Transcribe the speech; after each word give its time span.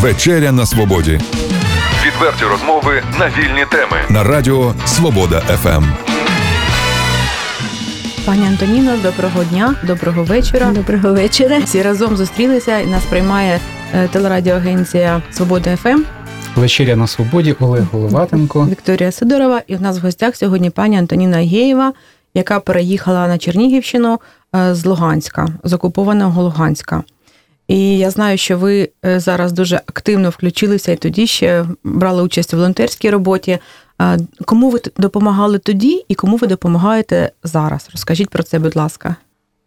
Вечеря 0.00 0.52
на 0.52 0.66
свободі. 0.66 1.20
Відверті 2.06 2.44
розмови 2.44 3.02
на 3.18 3.26
вільні 3.28 3.64
теми 3.70 3.96
на 4.10 4.24
Радіо 4.24 4.74
Свобода 4.86 5.40
ФМ. 5.40 5.84
Пані 8.26 8.46
Антоніно, 8.46 8.96
доброго 9.02 9.44
дня, 9.44 9.74
доброго 9.82 10.24
вечора. 10.24 10.70
Доброго 10.74 11.12
вечора. 11.12 11.58
Всі 11.58 11.82
разом 11.82 12.16
зустрілися 12.16 12.78
і 12.78 12.86
нас 12.86 13.04
приймає 13.04 13.60
е, 13.94 14.08
телерадіоагенція 14.08 15.22
Свобода 15.30 15.76
ФМ. 15.76 16.02
Вечеря 16.56 16.96
на 16.96 17.06
свободі 17.06 17.54
Олег 17.60 17.84
Головатенко. 17.92 18.66
Вікторія 18.70 19.12
Сидорова. 19.12 19.62
І 19.66 19.76
в 19.76 19.82
нас 19.82 19.98
в 19.98 20.02
гостях 20.02 20.36
сьогодні 20.36 20.70
пані 20.70 20.98
Антоніна 20.98 21.36
Агєєва, 21.36 21.92
яка 22.34 22.60
переїхала 22.60 23.28
на 23.28 23.38
Чернігівщину 23.38 24.20
е, 24.56 24.74
з 24.74 24.84
Луганська, 24.84 25.48
з 25.64 25.72
окупованого 25.72 26.42
Луганська. 26.42 27.02
І 27.68 27.98
я 27.98 28.10
знаю, 28.10 28.38
що 28.38 28.58
ви 28.58 28.90
е, 29.04 29.20
зараз 29.20 29.52
дуже 29.52 29.76
активно 29.76 30.30
включилися 30.30 30.92
і 30.92 30.96
тоді 30.96 31.26
ще 31.26 31.66
брали 31.84 32.22
участь 32.22 32.54
у 32.54 32.56
волонтерській 32.56 33.10
роботі. 33.10 33.58
Кому 34.44 34.70
ви 34.70 34.80
допомагали 34.96 35.58
тоді 35.58 36.04
і 36.08 36.14
кому 36.14 36.36
ви 36.36 36.46
допомагаєте 36.46 37.32
зараз? 37.44 37.88
Розкажіть 37.92 38.30
про 38.30 38.42
це, 38.42 38.58
будь 38.58 38.76
ласка. 38.76 39.16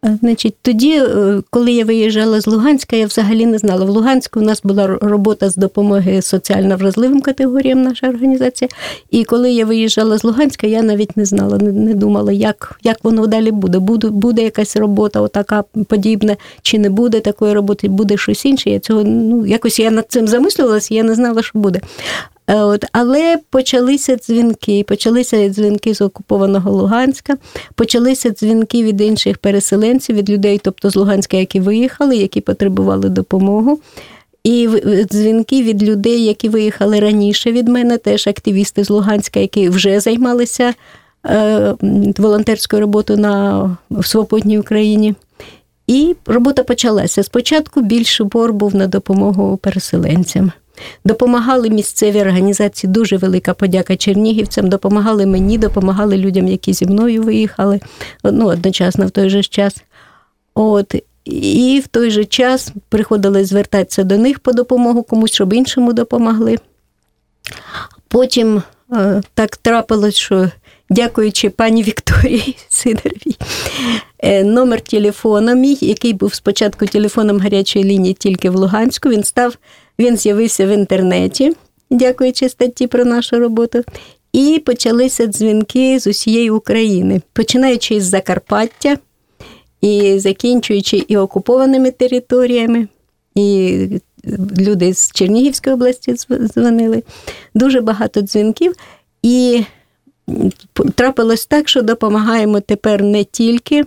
Значить, 0.04 0.54
тоді, 0.62 0.96
е, 0.96 1.42
коли 1.50 1.72
я 1.72 1.84
виїжджала 1.84 2.40
з 2.40 2.46
Луганська, 2.46 2.96
я 2.96 3.06
взагалі 3.06 3.46
не 3.46 3.58
знала. 3.58 3.84
В 3.84 3.88
Луганську 3.88 4.40
у 4.40 4.42
нас 4.42 4.62
була 4.64 4.86
робота 4.86 5.50
з 5.50 5.56
допомоги 5.56 6.22
соціально 6.22 6.76
вразливим 6.76 7.20
категоріям, 7.20 7.82
наша 7.82 8.08
організація. 8.08 8.68
І 9.10 9.24
коли 9.24 9.52
я 9.52 9.64
виїжджала 9.64 10.18
з 10.18 10.24
Луганська, 10.24 10.66
я 10.66 10.82
навіть 10.82 11.16
не 11.16 11.24
знала, 11.24 11.58
не, 11.58 11.72
не 11.72 11.94
думала, 11.94 12.32
як 12.32 12.80
як 12.82 13.04
воно 13.04 13.26
далі 13.26 13.50
буде. 13.50 13.78
Буде 13.78 14.08
буде 14.08 14.42
якась 14.42 14.76
робота, 14.76 15.20
отака 15.20 15.64
подібна, 15.88 16.36
чи 16.62 16.78
не 16.78 16.90
буде 16.90 17.20
такої 17.20 17.52
роботи, 17.52 17.88
буде 17.88 18.16
щось 18.16 18.44
інше. 18.44 18.70
Я 18.70 18.78
цього 18.78 19.04
ну 19.04 19.46
якось 19.46 19.78
я 19.78 19.90
над 19.90 20.04
цим 20.08 20.28
замислювалася, 20.28 20.94
я 20.94 21.02
не 21.02 21.14
знала, 21.14 21.42
що 21.42 21.58
буде. 21.58 21.80
Е, 22.46 22.56
от, 22.56 22.84
Але 22.92 23.38
почалися 23.50 24.16
дзвінки, 24.16 24.84
почалися 24.88 25.48
дзвінки 25.48 25.94
з 25.94 26.00
окупованого 26.00 26.70
Луганська, 26.70 27.36
почалися 27.74 28.30
дзвінки 28.30 28.82
від 28.82 29.00
інших 29.00 29.38
переселенців, 29.38 30.16
від 30.16 30.30
людей, 30.30 30.60
тобто 30.64 30.90
з 30.90 30.96
Луганська, 30.96 31.36
які 31.36 31.60
виїхали, 31.60 32.16
які 32.16 32.40
потребували 32.40 33.08
допомогу. 33.08 33.80
І 34.44 34.68
дзвінки 35.10 35.62
від 35.62 35.82
людей, 35.82 36.24
які 36.24 36.48
виїхали 36.48 37.00
раніше 37.00 37.52
від 37.52 37.68
мене, 37.68 37.98
теж 37.98 38.26
активісти 38.26 38.84
з 38.84 38.90
Луганська, 38.90 39.40
які 39.40 39.68
вже 39.68 40.00
займалися 40.00 40.74
е, 41.26 41.74
волонтерською 42.18 42.80
роботою 42.80 43.18
на 43.18 43.76
в 43.90 44.06
Свободній 44.06 44.58
Україні. 44.58 45.14
І 45.86 46.16
робота 46.26 46.62
почалася. 46.62 47.22
Спочатку 47.22 47.82
більше 47.82 48.24
бор 48.24 48.52
був 48.52 48.74
на 48.74 48.86
допомогу 48.86 49.56
переселенцям. 49.56 50.52
Допомагали 51.04 51.70
місцеві 51.70 52.20
організації, 52.20 52.92
дуже 52.92 53.16
велика 53.16 53.54
подяка 53.54 53.96
чернігівцям, 53.96 54.68
допомагали 54.68 55.26
мені, 55.26 55.58
допомагали 55.58 56.16
людям, 56.16 56.48
які 56.48 56.72
зі 56.72 56.86
мною 56.86 57.22
виїхали 57.22 57.80
ну, 58.24 58.46
одночасно 58.46 59.06
в 59.06 59.10
той 59.10 59.30
же 59.30 59.42
час. 59.42 59.76
От. 60.54 60.94
І 61.24 61.82
в 61.84 61.86
той 61.86 62.10
же 62.10 62.24
час 62.24 62.72
приходили 62.88 63.44
звертатися 63.44 64.04
до 64.04 64.18
них 64.18 64.40
по 64.40 64.52
допомогу 64.52 65.02
комусь, 65.02 65.32
щоб 65.32 65.52
іншому 65.52 65.92
допомогли. 65.92 66.56
Потім 68.08 68.62
е, 68.92 69.22
так 69.34 69.56
трапилось, 69.56 70.14
що 70.14 70.50
дякуючи 70.90 71.50
пані 71.50 71.82
Вікторії 71.82 72.56
Сидоровій, 72.68 73.36
е, 74.18 74.44
номер 74.44 74.80
телефону 74.80 75.54
мій, 75.54 75.78
який 75.80 76.12
був 76.12 76.34
спочатку 76.34 76.86
телефоном 76.86 77.40
гарячої 77.40 77.84
лінії 77.84 78.14
тільки 78.14 78.50
в 78.50 78.54
Луганську, 78.54 79.08
він 79.08 79.24
став 79.24 79.56
він 79.98 80.16
з'явився 80.16 80.66
в 80.66 80.68
інтернеті, 80.68 81.52
дякуючи 81.90 82.48
статті 82.48 82.86
про 82.86 83.04
нашу 83.04 83.38
роботу. 83.38 83.84
І 84.32 84.62
почалися 84.66 85.26
дзвінки 85.26 85.98
з 85.98 86.06
усієї 86.06 86.50
України, 86.50 87.20
починаючи 87.32 88.00
з 88.00 88.04
Закарпаття 88.04 88.98
і 89.80 90.18
закінчуючи 90.18 90.96
і 91.08 91.16
окупованими 91.16 91.90
територіями, 91.90 92.88
і 93.34 93.88
люди 94.58 94.94
з 94.94 95.12
Чернігівської 95.12 95.74
області 95.74 96.14
дзвонили. 96.14 97.02
Дуже 97.54 97.80
багато 97.80 98.20
дзвінків. 98.20 98.74
І 99.22 99.64
трапилось 100.94 101.46
так, 101.46 101.68
що 101.68 101.82
допомагаємо 101.82 102.60
тепер 102.60 103.02
не 103.02 103.24
тільки 103.24 103.84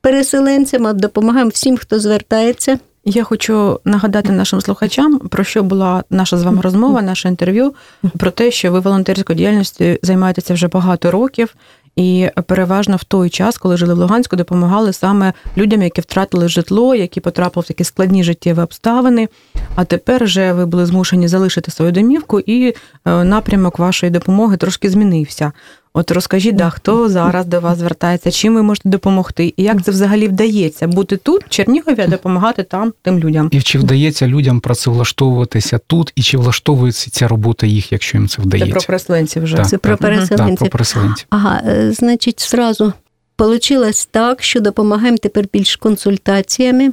переселенцям, 0.00 0.86
а 0.86 0.92
допомагаємо 0.92 1.50
всім, 1.50 1.76
хто 1.76 2.00
звертається. 2.00 2.78
Я 3.06 3.24
хочу 3.24 3.80
нагадати 3.84 4.32
нашим 4.32 4.60
слухачам, 4.60 5.18
про 5.18 5.44
що 5.44 5.62
була 5.62 6.04
наша 6.10 6.36
з 6.36 6.42
вами 6.42 6.60
розмова, 6.60 7.02
наше 7.02 7.28
інтерв'ю, 7.28 7.74
про 8.18 8.30
те, 8.30 8.50
що 8.50 8.72
ви 8.72 8.80
волонтерською 8.80 9.36
діяльністю 9.36 9.84
займаєтеся 10.02 10.54
вже 10.54 10.68
багато 10.68 11.10
років, 11.10 11.54
і 11.96 12.28
переважно 12.46 12.96
в 12.96 13.04
той 13.04 13.30
час, 13.30 13.58
коли 13.58 13.76
жили 13.76 13.94
в 13.94 13.98
Луганську, 13.98 14.36
допомагали 14.36 14.92
саме 14.92 15.32
людям, 15.56 15.82
які 15.82 16.00
втратили 16.00 16.48
житло, 16.48 16.94
які 16.94 17.20
потрапили 17.20 17.64
в 17.64 17.66
такі 17.66 17.84
складні 17.84 18.24
життєві 18.24 18.60
обставини. 18.60 19.28
А 19.74 19.84
тепер 19.84 20.24
вже 20.24 20.52
ви 20.52 20.66
були 20.66 20.86
змушені 20.86 21.28
залишити 21.28 21.70
свою 21.70 21.92
домівку, 21.92 22.40
і 22.40 22.74
е, 23.04 23.24
напрямок 23.24 23.78
вашої 23.78 24.12
допомоги 24.12 24.56
трошки 24.56 24.90
змінився. 24.90 25.52
От 25.96 26.10
розкажіть, 26.10 26.56
да, 26.56 26.70
хто 26.70 27.08
зараз 27.08 27.46
до 27.46 27.60
вас 27.60 27.78
звертається, 27.78 28.30
чим 28.30 28.54
ви 28.54 28.62
можете 28.62 28.88
допомогти, 28.88 29.54
і 29.56 29.62
як 29.62 29.84
це 29.84 29.90
взагалі 29.90 30.28
вдається 30.28 30.88
бути 30.88 31.16
тут, 31.16 31.44
в 31.44 31.48
Чернігові, 31.48 32.00
а 32.00 32.06
допомагати 32.06 32.62
там 32.62 32.92
тим 33.02 33.18
людям? 33.18 33.48
І 33.52 33.62
чи 33.62 33.78
вдається 33.78 34.26
людям 34.26 34.60
працевлаштовуватися 34.60 35.78
тут, 35.86 36.12
і 36.16 36.22
чи 36.22 36.38
влаштовується 36.38 37.10
ця 37.10 37.28
робота 37.28 37.66
їх, 37.66 37.92
якщо 37.92 38.18
їм 38.18 38.28
це 38.28 38.42
вдається? 38.42 38.66
Це 38.66 38.72
про 38.72 38.86
переселенців 38.86 39.42
вже 39.42 39.56
так, 39.56 39.68
це 39.68 39.78
про 39.78 39.96
переселенців. 39.96 40.36
Так, 40.36 40.58
про 40.58 40.68
переселенців. 40.68 41.26
Ага, 41.30 41.62
е, 41.66 41.92
значить, 41.92 42.48
зразу 42.50 42.92
получилось 43.36 44.08
так, 44.10 44.42
що 44.42 44.60
допомагаємо 44.60 45.18
тепер 45.18 45.44
більш 45.52 45.76
консультаціями. 45.76 46.92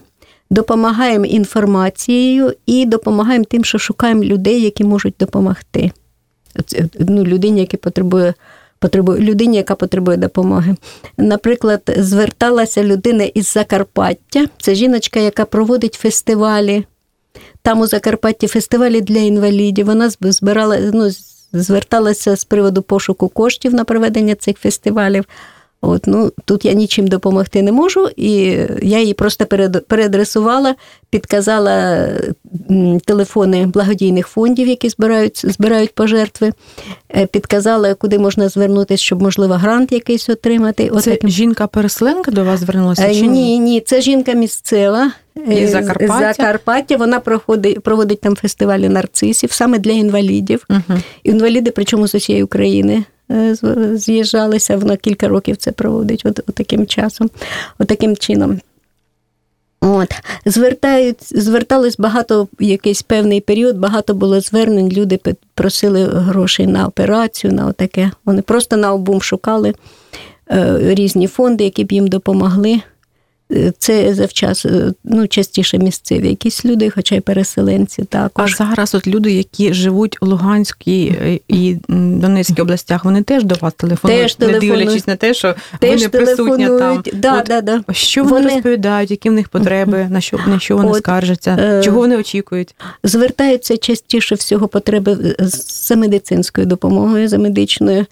Допомагаємо 0.49 1.25
інформацією 1.25 2.53
і 2.65 2.85
допомагаємо 2.85 3.45
тим, 3.45 3.63
що 3.63 3.77
шукаємо 3.77 4.23
людей, 4.23 4.61
які 4.61 4.83
можуть 4.83 5.13
допомогти. 5.19 5.91
Ну, 6.99 7.23
Людині, 7.23 7.59
яка 7.59 7.77
потребує 7.77 8.33
потребує 8.81 9.19
людині, 9.19 9.57
яка 9.57 9.75
потребує 9.75 10.17
допомоги. 10.17 10.75
Наприклад, 11.17 11.81
зверталася 11.97 12.83
людина 12.83 13.23
із 13.23 13.51
Закарпаття. 13.51 14.45
Це 14.61 14.75
жіночка, 14.75 15.19
яка 15.19 15.45
проводить 15.45 15.93
фестивалі. 15.93 16.85
Там 17.61 17.79
у 17.79 17.87
Закарпатті 17.87 18.47
фестивалі 18.47 19.01
для 19.01 19.19
інвалідів. 19.19 19.85
Вона 19.85 20.09
збирала, 20.09 20.79
ну, 20.93 21.09
зверталася 21.53 22.35
з 22.35 22.45
приводу 22.45 22.81
пошуку 22.81 23.29
коштів 23.29 23.73
на 23.73 23.83
проведення 23.83 24.35
цих 24.35 24.57
фестивалів. 24.57 25.25
От, 25.81 26.07
ну, 26.07 26.31
Тут 26.45 26.65
я 26.65 26.73
нічим 26.73 27.07
допомогти 27.07 27.61
не 27.61 27.71
можу, 27.71 28.09
і 28.15 28.33
я 28.81 28.99
її 28.99 29.13
просто 29.13 29.45
переадресувала, 29.87 30.75
підказала 31.09 32.07
телефони 33.05 33.65
благодійних 33.65 34.27
фондів, 34.27 34.67
які 34.67 34.89
збирають 34.89 35.45
збирають 35.51 35.95
пожертви, 35.95 36.51
е, 37.15 37.25
підказала, 37.25 37.93
куди 37.93 38.19
можна 38.19 38.49
звернутися, 38.49 39.03
щоб, 39.03 39.21
можливо, 39.21 39.53
грант 39.53 39.91
якийсь 39.91 40.29
отримати. 40.29 40.89
От 40.89 41.03
це 41.03 41.17
жінка-переселенка 41.23 42.31
до 42.31 42.43
вас 42.43 42.59
звернулася? 42.59 43.07
Е, 43.07 43.15
чи 43.15 43.27
ні, 43.27 43.59
ні, 43.59 43.81
це 43.81 44.01
жінка 44.01 44.33
місцева. 44.33 45.11
Із 45.47 45.57
е, 45.57 45.67
Закарпаття? 45.67 46.33
Закарпаття. 46.33 46.97
Вона 46.97 47.19
проходить 47.19 47.79
проводить 47.79 48.21
там 48.21 48.35
фестивалі 48.35 48.89
нарцисів 48.89 49.51
саме 49.51 49.79
для 49.79 49.91
інвалідів. 49.91 50.65
Угу. 50.69 50.99
Інваліди, 51.23 51.71
причому 51.71 52.07
з 52.07 52.15
усієї 52.15 52.43
України. 52.43 53.03
Е, 53.31 53.55
з'їжджалися, 53.97 54.77
вона 54.77 54.97
кілька 54.97 55.27
років 55.27 55.57
це 55.57 55.71
проводить 55.71 56.21
от, 56.25 56.39
от 56.39 56.55
таким 56.55 56.87
часом, 56.87 57.29
от 57.79 57.87
таким 57.87 58.17
чином. 58.17 58.59
От, 59.81 60.09
звертають, 60.45 61.39
звертались 61.43 61.97
багато 61.97 62.47
якийсь 62.59 63.01
певний 63.01 63.41
період, 63.41 63.77
багато 63.77 64.13
було 64.13 64.41
звернень, 64.41 64.89
люди 64.89 65.19
просили 65.53 66.05
грошей 66.05 66.67
на 66.67 66.87
операцію, 66.87 67.53
на 67.53 67.67
отаке. 67.67 68.11
Вони 68.25 68.41
просто 68.41 68.77
на 68.77 68.93
обум 68.93 69.21
шукали 69.21 69.73
е, 70.51 70.77
різні 70.81 71.27
фонди, 71.27 71.63
які 71.63 71.83
б 71.83 71.91
їм 71.91 72.07
допомогли. 72.07 72.81
Це 73.77 74.13
завчас 74.13 74.65
е, 74.65 74.93
ну, 75.03 75.27
частіше 75.27 75.77
місцеві 75.77 76.29
якісь 76.29 76.65
люди, 76.65 76.89
хоча 76.89 77.15
й 77.15 77.19
переселенці 77.19 78.03
також. 78.03 78.55
А 78.59 78.65
зараз 78.65 78.95
от 78.95 79.07
люди, 79.07 79.31
які 79.31 79.73
живуть 79.73 80.17
у 80.21 80.25
Луганській 80.25 81.15
е, 81.21 81.39
і 81.47 81.77
Донецькій 81.87 82.61
областях, 82.61 83.05
вони 83.05 83.23
теж 83.23 83.43
до 83.43 83.55
вас 83.55 83.73
телефонують, 83.73 84.37
теж 84.37 84.51
не 84.51 84.59
дивлячись 84.59 85.07
на 85.07 85.15
те, 85.15 85.33
що 85.33 85.55
теж 85.79 85.99
ви 85.99 86.01
не 86.01 86.09
присутня 86.09 86.79
там. 86.79 87.03
Да, 87.13 87.39
от, 87.39 87.45
да, 87.45 87.61
да. 87.61 87.83
Що 87.93 88.23
вони, 88.23 88.33
вони 88.33 88.53
розповідають, 88.53 89.11
які 89.11 89.29
в 89.29 89.33
них 89.33 89.49
потреби, 89.49 90.07
на 90.09 90.21
що 90.21 90.39
на 90.47 90.59
що 90.59 90.77
вони 90.77 90.89
от, 90.89 90.97
скаржаться, 90.97 91.57
е... 91.59 91.83
чого 91.83 91.97
вони 91.97 92.17
очікують? 92.17 92.75
Звертаються 93.03 93.77
частіше 93.77 94.35
всього 94.35 94.67
потреби 94.67 95.35
за 95.39 95.95
медицинською 95.95 96.67
допомогою, 96.67 97.27
за 97.27 97.37
медичною 97.37 98.05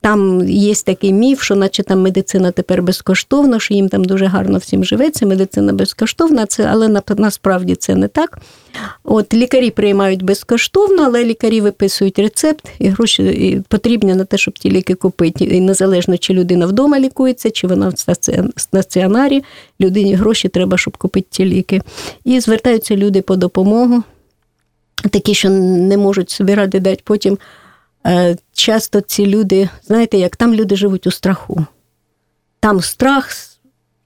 там 0.00 0.48
є 0.48 0.74
такий 0.74 1.12
міф, 1.12 1.42
що 1.42 1.56
наче 1.56 1.82
там 1.82 2.00
медицина 2.00 2.50
тепер 2.50 2.82
безкоштовна, 2.82 3.60
що 3.60 3.74
їм 3.74 3.88
там 3.88 4.04
дуже 4.04 4.26
гарно 4.26 4.58
всім 4.58 4.84
живеться, 4.84 5.26
медицина 5.26 5.72
безкоштовна, 5.72 6.46
це, 6.46 6.64
але 6.64 7.02
насправді 7.16 7.74
це 7.74 7.94
не 7.94 8.08
так. 8.08 8.38
От 9.04 9.34
Лікарі 9.34 9.70
приймають 9.70 10.22
безкоштовно, 10.22 11.02
але 11.02 11.24
лікарі 11.24 11.60
виписують 11.60 12.18
рецепт, 12.18 12.68
і 12.78 12.88
гроші 12.88 13.62
потрібні 13.68 14.14
на 14.14 14.24
те, 14.24 14.38
щоб 14.38 14.58
ті 14.58 14.70
ліки 14.70 14.94
купити. 14.94 15.44
І 15.44 15.60
незалежно, 15.60 16.18
чи 16.18 16.34
людина 16.34 16.66
вдома 16.66 17.00
лікується, 17.00 17.50
чи 17.50 17.66
вона 17.66 17.88
в 17.88 17.94
стаціонарі, 18.56 19.44
людині 19.80 20.14
гроші 20.14 20.48
треба, 20.48 20.78
щоб 20.78 20.96
купити 20.96 21.26
ті 21.30 21.44
ліки. 21.44 21.82
І 22.24 22.40
звертаються 22.40 22.96
люди 22.96 23.22
по 23.22 23.36
допомогу, 23.36 24.02
такі, 25.10 25.34
що 25.34 25.50
не 25.50 25.96
можуть 25.96 26.30
собі 26.30 26.54
ради 26.54 26.80
дати 26.80 27.00
потім. 27.04 27.38
Е, 28.06 28.36
часто 28.52 29.00
ці 29.00 29.26
люди, 29.26 29.68
знаєте, 29.86 30.18
як 30.18 30.36
там 30.36 30.54
люди 30.54 30.76
живуть 30.76 31.06
у 31.06 31.10
страху. 31.10 31.66
Там 32.60 32.80
страх, 32.80 33.30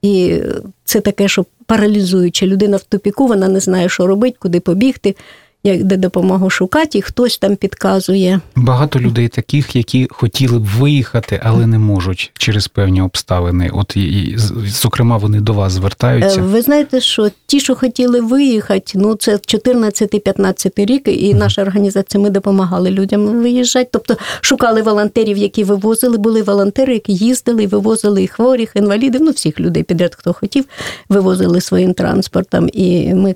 і 0.01 0.41
це 0.83 1.01
таке, 1.01 1.27
що 1.27 1.45
паралізуюче. 1.65 2.47
Людина 2.47 2.77
в 2.77 2.83
тупіку, 2.83 3.27
вона 3.27 3.47
не 3.47 3.59
знає, 3.59 3.89
що 3.89 4.07
робити, 4.07 4.37
куди 4.39 4.59
побігти 4.59 5.15
як 5.63 5.83
де 5.83 5.97
допомогу 5.97 6.49
шукати, 6.49 6.97
і 6.97 7.01
хтось 7.01 7.37
там 7.37 7.55
підказує. 7.55 8.39
Багато 8.55 8.99
людей 8.99 9.27
таких, 9.27 9.75
які 9.75 10.07
хотіли 10.11 10.59
б 10.59 10.65
виїхати, 10.65 11.41
але 11.43 11.67
не 11.67 11.79
можуть 11.79 12.31
через 12.33 12.67
певні 12.67 13.01
обставини. 13.01 13.69
От 13.73 13.97
і, 13.97 14.35
зокрема, 14.67 15.17
вони 15.17 15.41
до 15.41 15.53
вас 15.53 15.73
звертаються. 15.73 16.39
Е, 16.39 16.43
ви 16.43 16.61
знаєте, 16.61 17.01
що 17.01 17.29
ті, 17.45 17.59
що 17.59 17.75
хотіли 17.75 18.21
виїхати, 18.21 18.91
ну 18.95 19.15
це 19.15 19.35
14-15 19.35 20.85
рік, 20.85 21.07
і 21.07 21.33
наша 21.33 21.61
організація 21.61 22.23
ми 22.23 22.29
допомагали 22.29 22.91
людям 22.91 23.25
виїжджати. 23.25 23.89
Тобто 23.91 24.17
шукали 24.41 24.81
волонтерів, 24.81 25.37
які 25.37 25.63
вивозили. 25.63 26.17
Були 26.17 26.41
волонтери, 26.41 26.93
які 26.93 27.13
їздили, 27.13 27.67
вивозили 27.67 28.23
і 28.23 28.27
хворих, 28.27 28.71
інвалідів, 28.75 29.21
ну 29.21 29.31
всіх 29.31 29.59
людей 29.59 29.83
підряд, 29.83 30.15
хто 30.15 30.33
хотів, 30.33 30.65
вивозили 31.09 31.61
своїм 31.61 31.93
транспортом. 31.93 32.69
І 32.73 33.13
ми 33.13 33.35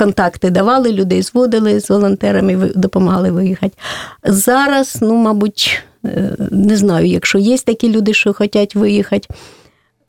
контакти 0.00 0.50
давали, 0.50 0.92
людей 0.92 1.22
зводили 1.22 1.80
з 1.80 1.90
волонтерами, 1.90 2.70
допомагали 2.74 3.30
виїхати. 3.30 3.76
Зараз, 4.24 4.98
ну, 5.00 5.14
мабуть, 5.14 5.82
е, 6.04 6.36
не 6.50 6.76
знаю, 6.76 7.06
якщо 7.06 7.38
є 7.38 7.58
такі 7.58 7.88
люди, 7.92 8.14
що 8.14 8.32
хочуть 8.32 8.74
виїхати. 8.74 9.28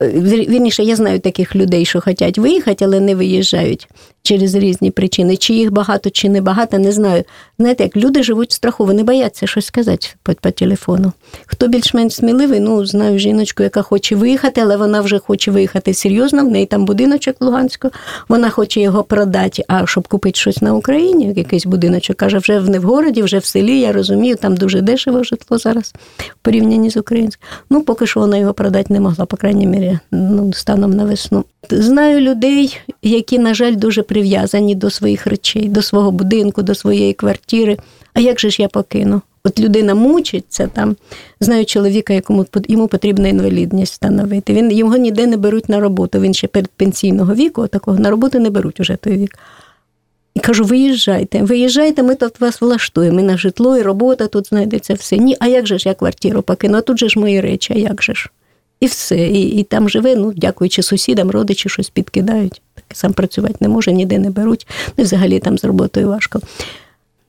Вірніше, 0.00 0.82
я 0.82 0.96
знаю 0.96 1.20
таких 1.20 1.56
людей, 1.56 1.84
що 1.84 2.00
хочуть 2.00 2.38
виїхати, 2.38 2.84
але 2.84 3.00
не 3.00 3.14
виїжджають 3.14 3.88
через 4.22 4.54
різні 4.54 4.90
причини. 4.90 5.36
Чи 5.36 5.54
їх 5.54 5.72
багато, 5.72 6.10
чи 6.10 6.28
не 6.28 6.40
багато, 6.40 6.78
не 6.78 6.92
знаю. 6.92 7.24
Знаєте, 7.58 7.84
як 7.84 7.96
люди 7.96 8.22
живуть 8.22 8.50
в 8.50 8.52
страху, 8.52 8.84
вони 8.84 9.02
бояться 9.02 9.46
щось 9.46 9.66
сказати 9.66 10.08
по, 10.22 10.32
по 10.34 10.50
телефону. 10.50 11.12
Хто 11.46 11.68
більш-менш 11.68 12.14
сміливий, 12.14 12.60
ну 12.60 12.86
знаю 12.86 13.18
жіночку, 13.18 13.62
яка 13.62 13.82
хоче 13.82 14.16
виїхати, 14.16 14.60
але 14.60 14.76
вона 14.76 15.00
вже 15.00 15.18
хоче 15.18 15.50
виїхати 15.50 15.94
серйозно. 15.94 16.46
В 16.46 16.50
неї 16.50 16.66
там 16.66 16.84
будиночок 16.84 17.36
в 17.40 17.44
Луганську, 17.44 17.90
вона 18.28 18.50
хоче 18.50 18.80
його 18.80 19.04
продати, 19.04 19.64
а 19.68 19.86
щоб 19.86 20.08
купити 20.08 20.38
щось 20.38 20.62
на 20.62 20.74
Україні, 20.74 21.32
якийсь 21.36 21.66
будиночок, 21.66 22.16
каже, 22.16 22.38
вже 22.38 22.60
не 22.60 22.78
в 22.78 22.82
городі, 22.82 23.22
вже 23.22 23.38
в 23.38 23.44
селі. 23.44 23.80
Я 23.80 23.92
розумію, 23.92 24.36
там 24.36 24.56
дуже 24.56 24.80
дешево 24.80 25.24
житло 25.24 25.58
зараз 25.58 25.94
в 26.18 26.34
порівнянні 26.42 26.90
з 26.90 26.96
українським. 26.96 27.48
Ну, 27.70 27.82
поки 27.82 28.06
що 28.06 28.20
вона 28.20 28.36
його 28.36 28.52
продати 28.52 28.92
не 28.92 29.00
могла, 29.00 29.26
по 29.26 29.36
крайній 29.36 29.66
мірі, 29.66 29.98
ну, 30.10 30.52
станом 30.52 30.92
на 30.92 31.04
весну. 31.04 31.44
Знаю 31.70 32.20
людей, 32.20 32.78
які, 33.02 33.38
на 33.38 33.54
жаль, 33.54 33.76
дуже 33.76 34.02
прив'язані 34.02 34.74
до 34.74 34.90
своїх 34.90 35.26
речей, 35.26 35.68
до 35.68 35.82
свого 35.82 36.10
будинку, 36.10 36.62
до 36.62 36.74
своєї 36.74 37.12
квартири. 37.12 37.76
А 38.14 38.20
як 38.20 38.40
же 38.40 38.50
ж 38.50 38.62
я 38.62 38.68
покину? 38.68 39.22
От 39.44 39.60
людина 39.60 39.94
мучиться 39.94 40.66
там. 40.66 40.96
Знаю 41.40 41.64
чоловіка, 41.64 42.12
якому 42.12 42.46
йому 42.68 42.88
потрібна 42.88 43.28
інвалідність 43.28 43.92
встановити. 43.92 44.54
Він 44.54 44.72
його 44.72 44.96
ніде 44.96 45.26
не 45.26 45.36
беруть 45.36 45.68
на 45.68 45.80
роботу. 45.80 46.20
Він 46.20 46.34
ще 46.34 46.46
перед 46.46 46.70
пенсійного 46.70 47.34
віку, 47.34 47.66
такого 47.66 47.98
на 47.98 48.10
роботу 48.10 48.38
не 48.38 48.50
беруть 48.50 48.80
уже 48.80 48.96
той 48.96 49.16
вік. 49.16 49.38
І 50.34 50.40
кажу: 50.40 50.64
виїжджайте, 50.64 51.42
виїжджайте, 51.42 52.02
ми 52.02 52.14
тут 52.14 52.40
вас 52.40 52.60
влаштуємо. 52.60 53.16
Ми 53.16 53.22
на 53.22 53.36
житло 53.36 53.76
і 53.76 53.82
робота 53.82 54.26
тут 54.26 54.48
знайдеться 54.48 54.94
все. 54.94 55.16
Ні, 55.16 55.36
а 55.40 55.46
як 55.46 55.66
же 55.66 55.78
ж 55.78 55.88
я 55.88 55.94
квартиру 55.94 56.42
покину? 56.42 56.78
А 56.78 56.80
тут 56.80 56.98
же 56.98 57.08
ж 57.08 57.18
мої 57.18 57.40
речі, 57.40 57.72
а 57.76 57.78
як 57.78 58.02
же 58.02 58.14
ж? 58.14 58.30
І 58.82 58.86
все. 58.86 59.16
І 59.16 59.42
і 59.42 59.62
там 59.62 59.88
живе, 59.88 60.16
ну, 60.16 60.32
дякуючи 60.36 60.82
сусідам, 60.82 61.30
родичі 61.30 61.68
щось 61.68 61.90
підкидають. 61.90 62.62
Так 62.74 62.84
сам 62.92 63.12
працювати 63.12 63.54
не 63.60 63.68
може, 63.68 63.92
ніде 63.92 64.18
не 64.18 64.30
беруть. 64.30 64.66
Ну 64.86 64.94
і 64.96 65.02
взагалі 65.02 65.38
там 65.38 65.58
з 65.58 65.64
роботою 65.64 66.08
важко. 66.08 66.40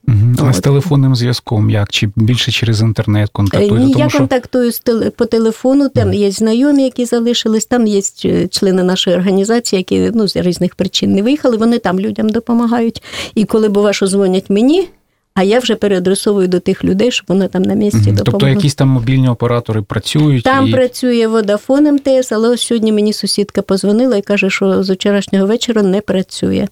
Угу. 0.08 0.48
А 0.48 0.52
з 0.52 0.60
телефонним 0.60 1.16
зв'язком 1.16 1.70
як? 1.70 1.90
Чи 1.90 2.10
більше 2.16 2.52
через 2.52 2.80
інтернет 2.80 3.30
контактуєте? 3.32 3.74
Ні, 3.74 3.92
Тому, 3.92 4.04
я 4.04 4.08
що... 4.08 4.18
контактую 4.18 4.72
по 5.16 5.26
телефону, 5.26 5.88
там 5.88 6.08
mm. 6.08 6.14
є 6.14 6.30
знайомі, 6.30 6.84
які 6.84 7.04
залишились, 7.04 7.66
там 7.66 7.86
є 7.86 8.00
е, 8.24 8.48
члени 8.48 8.82
нашої 8.82 9.16
організації, 9.16 9.78
які 9.80 10.10
ну, 10.14 10.28
з 10.28 10.36
різних 10.36 10.74
причин 10.74 11.12
не 11.12 11.22
виїхали, 11.22 11.56
вони 11.56 11.78
там 11.78 12.00
людям 12.00 12.28
допомагають. 12.28 13.02
І 13.34 13.44
коли 13.44 13.68
бува, 13.68 13.92
що 13.92 14.06
дзвонять 14.06 14.50
мені, 14.50 14.88
а 15.34 15.42
я 15.42 15.58
вже 15.58 15.74
переадресовую 15.74 16.48
до 16.48 16.60
тих 16.60 16.84
людей, 16.84 17.10
щоб 17.10 17.26
вони 17.28 17.48
там 17.48 17.62
на 17.62 17.74
місці 17.74 17.98
допомогли. 17.98 18.24
Тобто 18.24 18.48
якісь 18.48 18.74
там 18.74 18.88
мобільні 18.88 19.28
оператори 19.28 19.82
працюють? 19.82 20.44
Там 20.44 20.68
і... 20.68 20.72
працює 20.72 21.28
Vodafone 21.28 21.92
МТС, 21.92 22.32
але 22.32 22.48
ось 22.48 22.62
сьогодні 22.62 22.92
мені 22.92 23.12
сусідка 23.12 23.62
позвонила 23.62 24.16
і 24.16 24.22
каже, 24.22 24.50
що 24.50 24.82
з 24.82 24.90
вчорашнього 24.90 25.46
вечора 25.46 25.82
не 25.82 26.00
працює. 26.00 26.68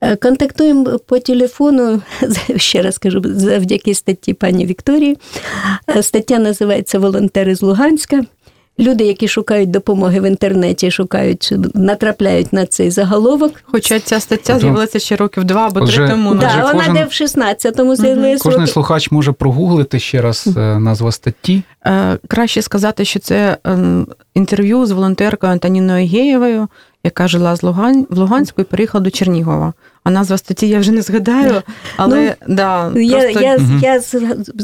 Е, 0.00 0.16
контактуємо 0.16 0.98
по 0.98 1.18
телефону, 1.18 2.02
ще 2.56 2.82
раз 2.82 2.98
кажу, 2.98 3.22
завдяки 3.24 3.94
статті 3.94 4.34
пані 4.34 4.66
Вікторії. 4.66 5.16
Е, 5.96 6.02
стаття 6.02 6.38
називається 6.38 6.98
Волонтери 6.98 7.54
з 7.54 7.62
Луганська. 7.62 8.22
Люди, 8.78 9.04
які 9.04 9.28
шукають 9.28 9.70
допомоги 9.70 10.20
в 10.20 10.24
інтернеті, 10.24 10.90
шукають, 10.90 11.54
натрапляють 11.74 12.52
на 12.52 12.66
цей 12.66 12.90
заголовок. 12.90 13.52
Хоча 13.64 14.00
ця 14.00 14.20
стаття 14.20 14.58
з'явилася 14.58 14.98
ще 14.98 15.16
років 15.16 15.44
два 15.44 15.66
або 15.66 15.80
три 15.80 16.08
тому. 16.08 16.34
Да, 16.34 16.48
вона 16.56 16.72
кожен, 16.72 16.94
де 16.94 17.04
в 17.04 17.08
16-му 17.08 17.96
з'явилася. 17.96 18.42
Кожен 18.42 18.66
слухач 18.66 19.10
може 19.10 19.32
прогуглити 19.32 19.98
ще 19.98 20.20
раз 20.20 20.48
назва 20.56 21.12
статті. 21.12 21.62
Е, 21.86 22.18
краще 22.28 22.62
сказати, 22.62 23.04
що 23.04 23.18
це 23.18 23.56
ем, 23.64 24.06
інтерв'ю 24.34 24.86
з 24.86 24.90
волонтеркою 24.90 25.52
Антоніною 25.52 26.08
Геєвою, 26.08 26.68
яка 27.04 27.28
жила 27.28 27.56
з 27.56 27.62
Лугань 27.62 28.06
в 28.10 28.18
Луганську 28.18 28.62
і 28.62 28.64
переїхала 28.64 29.04
до 29.04 29.10
Чернігова. 29.10 29.72
А 30.04 30.10
назва 30.10 30.38
статті 30.38 30.68
я 30.68 30.78
вже 30.78 30.92
не 30.92 31.02
згадаю, 31.02 31.62
але 31.96 32.36
ну, 32.46 32.54
да, 32.54 32.92
я 32.96 33.20
просто... 33.20 33.40
я, 33.40 33.56
угу. 33.56 33.64
я 33.82 34.00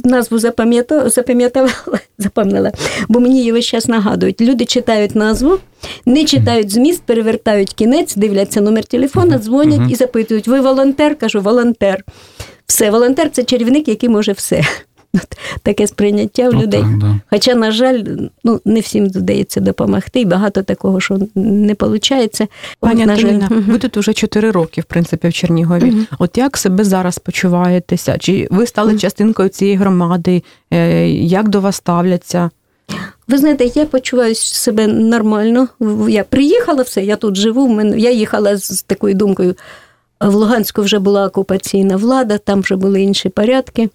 назву 0.04 0.38
запам'ятала, 0.38 1.10
запам'ятала, 1.10 1.70
запам'ятала, 2.18 2.72
бо 3.08 3.20
мені 3.20 3.38
її 3.38 3.52
весь 3.52 3.64
час 3.64 3.88
нагадують. 3.88 4.40
Люди 4.40 4.64
читають 4.64 5.14
назву, 5.14 5.58
не 6.06 6.24
читають 6.24 6.72
зміст, 6.72 7.02
перевертають 7.02 7.72
кінець, 7.74 8.16
дивляться 8.16 8.60
номер 8.60 8.84
телефона, 8.84 9.38
дзвонять 9.38 9.80
угу. 9.80 9.90
і 9.90 9.94
запитують: 9.94 10.48
ви 10.48 10.60
волонтер? 10.60 11.16
Кажу, 11.18 11.40
волонтер. 11.40 12.04
Все, 12.66 12.90
волонтер 12.90 13.30
це 13.30 13.44
чарівник, 13.44 13.88
який 13.88 14.08
може 14.08 14.32
все. 14.32 14.62
Таке 15.62 15.86
сприйняття 15.86 16.48
в 16.48 16.54
ну, 16.54 16.62
людей. 16.62 16.80
Так, 16.80 16.98
да. 16.98 17.20
Хоча, 17.30 17.54
на 17.54 17.70
жаль, 17.70 18.04
ну 18.44 18.60
не 18.64 18.80
всім 18.80 19.06
вдається 19.06 19.60
допомогти, 19.60 20.20
і 20.20 20.24
багато 20.24 20.62
такого, 20.62 21.00
що 21.00 21.18
не 21.34 21.76
виходить. 21.80 22.40
Пані 22.80 23.02
Антоніна, 23.02 23.48
ви 23.50 23.78
тут 23.78 23.96
вже 23.96 24.12
4 24.12 24.50
роки, 24.50 24.80
в 24.80 24.84
принципі, 24.84 25.28
в 25.28 25.32
Чернігові. 25.32 25.90
Угу. 25.90 26.00
От 26.18 26.38
як 26.38 26.56
себе 26.56 26.84
зараз 26.84 27.18
почуваєтеся? 27.18 28.18
Чи 28.18 28.48
ви 28.50 28.66
стали 28.66 28.90
угу. 28.90 28.98
частинкою 28.98 29.48
цієї 29.48 29.76
громади? 29.76 30.42
Е, 30.70 31.08
як 31.10 31.48
до 31.48 31.60
вас 31.60 31.76
ставляться? 31.76 32.50
Ви 33.28 33.38
знаєте, 33.38 33.70
я 33.74 33.86
почуваю 33.86 34.34
себе 34.34 34.86
нормально. 34.86 35.68
Я 36.08 36.24
приїхала 36.24 36.82
все, 36.82 37.04
я 37.04 37.16
тут 37.16 37.36
живу. 37.36 37.68
Мене 37.68 37.98
я 37.98 38.10
їхала 38.10 38.56
з 38.56 38.82
такою 38.82 39.14
думкою. 39.14 39.54
В 40.20 40.34
Луганську 40.34 40.82
вже 40.82 40.98
була 40.98 41.26
окупаційна 41.26 41.96
влада, 41.96 42.38
там 42.38 42.60
вже 42.60 42.76
були 42.76 43.02
інші 43.02 43.28
порядки. 43.28 43.88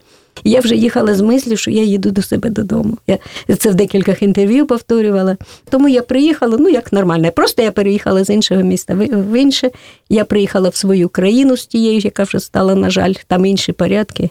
Я 0.43 0.59
вже 0.59 0.75
їхала 0.75 1.15
з 1.15 1.21
мислю, 1.21 1.57
що 1.57 1.71
я 1.71 1.83
їду 1.83 2.11
до 2.11 2.21
себе 2.21 2.50
додому. 2.50 2.97
Я 3.07 3.17
це 3.57 3.69
в 3.69 3.75
декількох 3.75 4.21
інтерв'ю 4.21 4.65
повторювала. 4.65 5.38
Тому 5.69 5.89
я 5.89 6.01
приїхала, 6.01 6.57
ну 6.59 6.69
як 6.69 6.93
нормально. 6.93 7.31
Просто 7.31 7.61
я 7.61 7.71
переїхала 7.71 8.23
з 8.23 8.29
іншого 8.29 8.61
міста 8.61 8.93
в 9.11 9.39
інше. 9.39 9.71
Я 10.09 10.25
приїхала 10.25 10.69
в 10.69 10.75
свою 10.75 11.09
країну 11.09 11.57
з 11.57 11.65
тією, 11.65 12.00
яка 12.00 12.23
вже 12.23 12.39
стала, 12.39 12.75
на 12.75 12.89
жаль, 12.89 13.13
там 13.27 13.45
інші 13.45 13.71
порядки. 13.71 14.29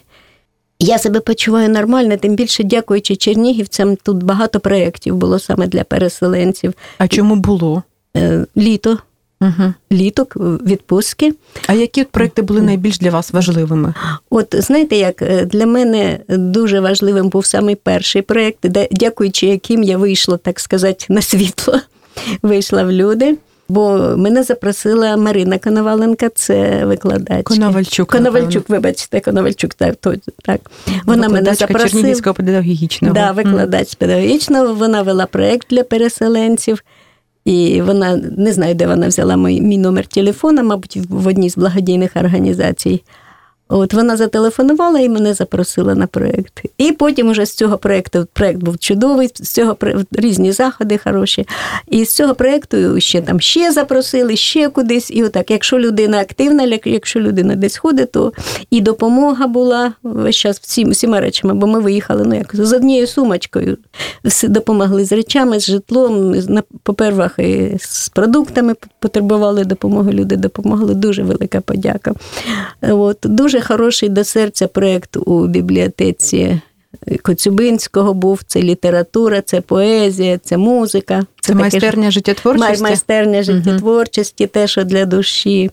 Я 0.78 0.98
себе 0.98 1.20
почуваю 1.20 1.68
нормально, 1.68 2.16
тим 2.16 2.34
більше 2.34 2.64
дякуючи 2.64 3.16
чернігівцям. 3.16 3.96
Тут 3.96 4.22
багато 4.22 4.60
проєктів 4.60 5.16
було 5.16 5.38
саме 5.38 5.66
для 5.66 5.84
переселенців. 5.84 6.72
А 6.98 7.08
чому 7.08 7.36
було? 7.36 7.82
Е, 8.16 8.46
літо 8.56 8.98
угу. 9.40 9.74
літок, 9.92 10.36
відпустки. 10.66 11.34
А 11.66 11.72
які 11.72 12.04
проекти 12.04 12.42
були 12.42 12.62
найбільш 12.62 12.98
для 12.98 13.10
вас 13.10 13.32
важливими? 13.32 13.94
От 14.30 14.54
знаєте, 14.58 14.96
як 14.96 15.22
е, 15.22 15.44
для 15.44 15.66
мене 15.66 16.20
дуже 16.28 16.80
важливим 16.80 17.28
був 17.28 17.46
саме 17.46 17.74
перший 17.74 18.22
проєкт, 18.22 18.66
дякуючи 18.90 19.46
яким 19.46 19.82
я 19.82 19.98
вийшла, 19.98 20.36
так 20.36 20.60
сказати, 20.60 21.06
на 21.08 21.22
світло, 21.22 21.80
вийшла 22.42 22.82
в 22.82 22.92
люди. 22.92 23.36
Бо 23.70 24.14
мене 24.16 24.42
запросила 24.42 25.16
Марина 25.16 25.58
Коноваленка, 25.58 26.28
це 26.34 26.84
викладачка. 26.84 27.42
Коновальчук. 27.42 28.08
Коновальчук, 28.08 28.68
вибачте, 28.68 29.20
Коновальчук, 29.20 29.74
так. 29.74 29.94
так. 30.44 30.60
Вона 31.06 31.28
мене 31.28 31.54
запросила. 31.54 31.90
Чернігівського 31.90 32.34
педагогічного. 32.34 33.14
Да, 33.14 33.32
викладач 33.32 33.88
mm. 33.88 33.98
педагогічного. 33.98 34.74
Вона 34.74 35.02
вела 35.02 35.26
проєкт 35.26 35.66
для 35.70 35.84
переселенців. 35.84 36.82
І 37.50 37.82
вона 37.82 38.16
не 38.36 38.52
знаю, 38.52 38.74
де 38.74 38.86
вона 38.86 39.08
взяла 39.08 39.36
мій, 39.36 39.60
мій 39.60 39.78
номер 39.78 40.06
телефона, 40.06 40.62
мабуть, 40.62 40.98
в 41.08 41.26
одній 41.26 41.50
з 41.50 41.58
благодійних 41.58 42.10
організацій. 42.16 43.02
От 43.72 43.94
вона 43.94 44.16
зателефонувала 44.16 45.00
і 45.00 45.08
мене 45.08 45.34
запросила 45.34 45.94
на 45.94 46.06
проєкт. 46.06 46.62
І 46.78 46.92
потім 46.92 47.28
уже 47.28 47.46
з 47.46 47.54
цього 47.54 47.78
проєкту 47.78 48.26
проєкт 48.32 48.58
був 48.58 48.78
чудовий, 48.78 49.30
з 49.34 49.50
цього 49.50 49.76
різні 50.12 50.52
заходи 50.52 50.98
хороші. 51.04 51.46
І 51.88 52.04
з 52.04 52.14
цього 52.14 52.34
проєкту 52.34 53.00
ще 53.00 53.20
там 53.20 53.40
ще 53.40 53.72
запросили, 53.72 54.36
ще 54.36 54.68
кудись. 54.68 55.10
І 55.10 55.24
отак, 55.24 55.50
якщо 55.50 55.78
людина 55.78 56.20
активна, 56.20 56.78
якщо 56.84 57.20
людина 57.20 57.54
десь 57.54 57.76
ходить, 57.76 58.12
то 58.12 58.32
і 58.70 58.80
допомога 58.80 59.46
була 59.46 59.92
весь 60.02 60.36
час 60.36 60.60
всім, 60.60 60.90
всіма 60.90 61.20
речами, 61.20 61.54
бо 61.54 61.66
ми 61.66 61.80
виїхали 61.80 62.24
ну, 62.26 62.34
як, 62.34 62.56
з 62.56 62.72
однією 62.72 63.06
сумочкою. 63.06 63.76
Допомогли 64.42 65.04
з 65.04 65.12
речами, 65.12 65.60
з 65.60 65.66
житлом, 65.66 66.34
по-первах, 66.82 67.38
і 67.38 67.76
з 67.80 68.08
продуктами 68.08 68.74
потребували 68.98 69.64
допомоги. 69.64 70.12
Люди 70.12 70.36
допомогли. 70.36 70.94
Дуже 70.94 71.22
велика 71.22 71.60
подяка. 71.60 72.14
От, 72.82 73.18
Дуже 73.22 73.59
хороший 73.60 74.08
до 74.08 74.24
серця 74.24 74.68
проєкт 74.68 75.16
у 75.16 75.46
бібліотеці 75.46 76.60
Коцюбинського 77.22 78.14
був. 78.14 78.40
Це 78.46 78.62
література, 78.62 79.40
це 79.40 79.60
поезія, 79.60 80.38
це 80.38 80.56
музика. 80.56 81.22
Це, 81.40 81.52
це 81.52 81.54
майстерня 81.54 82.10
життєтворчості? 82.10 82.82
Майстерня 82.82 83.42
життєтворчості, 83.42 84.44
угу. 84.44 84.50
те, 84.52 84.66
що 84.66 84.84
для 84.84 85.04
душі. 85.04 85.70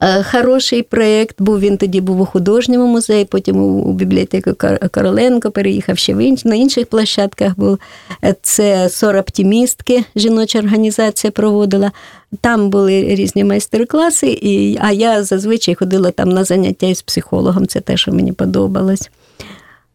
Е, 0.00 0.22
хороший 0.22 0.82
проєкт 0.82 1.42
був. 1.42 1.60
Він 1.60 1.76
тоді 1.76 2.00
був 2.00 2.20
у 2.20 2.26
художньому 2.26 2.86
музеї, 2.86 3.24
потім 3.24 3.56
у 3.62 3.92
бібліотеку 3.92 4.50
Короленко 4.90 5.50
переїхав 5.50 5.98
ще 5.98 6.14
в 6.14 6.18
інш, 6.18 6.44
на 6.44 6.54
інших 6.54 6.86
площадках. 6.86 7.58
був. 7.58 7.78
Е, 8.24 8.34
це 8.42 8.88
«Сороптімістки», 8.88 10.04
жіноча 10.16 10.58
організація 10.58 11.30
проводила. 11.30 11.92
Там 12.40 12.70
були 12.70 13.14
різні 13.14 13.44
майстер-класи, 13.44 14.38
і, 14.42 14.78
а 14.80 14.92
я 14.92 15.22
зазвичай 15.22 15.74
ходила 15.74 16.10
там 16.10 16.28
на 16.28 16.44
заняття 16.44 16.86
із 16.86 17.02
психологом. 17.02 17.66
Це 17.66 17.80
те, 17.80 17.96
що 17.96 18.12
мені 18.12 18.32
подобалось. 18.32 19.10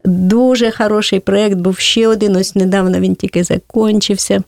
Дуже 0.05 0.71
хороший 0.71 1.19
проєкт 1.19 1.55
був 1.55 1.77
ще 1.77 2.07
один. 2.07 2.35
Ось 2.35 2.55
недавно 2.55 2.99
він 2.99 3.15
тільки 3.15 3.43
закінчився. 3.43 4.43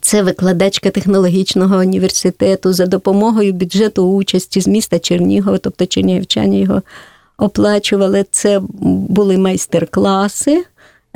Це 0.00 0.22
викладачка 0.22 0.90
технологічного 0.90 1.76
університету 1.76 2.72
за 2.72 2.86
допомогою 2.86 3.52
бюджету 3.52 4.12
участі 4.12 4.60
з 4.60 4.68
міста 4.68 4.98
Чернігова, 4.98 5.58
тобто 5.58 5.86
чернігівчані 5.86 6.60
його 6.60 6.82
оплачували. 7.38 8.24
Це 8.30 8.60
були 9.08 9.38
майстер-класи. 9.38 10.64